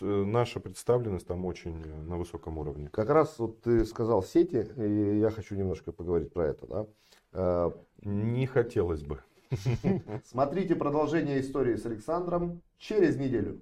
наша 0.00 0.60
представленность 0.60 1.26
там 1.26 1.44
очень 1.44 1.82
э, 1.82 2.02
на 2.02 2.16
высоком 2.16 2.58
уровне. 2.58 2.88
Как 2.88 3.08
раз 3.10 3.38
вот 3.38 3.62
ты 3.62 3.84
сказал 3.84 4.22
сети, 4.22 4.68
и 4.76 5.18
я 5.18 5.30
хочу 5.30 5.54
немножко 5.54 5.92
поговорить 5.92 6.32
про 6.32 6.48
это. 6.48 6.66
Да? 6.66 6.86
Э, 7.32 7.70
Не 8.02 8.46
хотелось 8.46 9.02
бы. 9.02 9.20
Смотрите 10.24 10.74
продолжение 10.74 11.40
истории 11.40 11.76
с 11.76 11.86
Александром 11.86 12.62
через 12.78 13.16
неделю. 13.16 13.60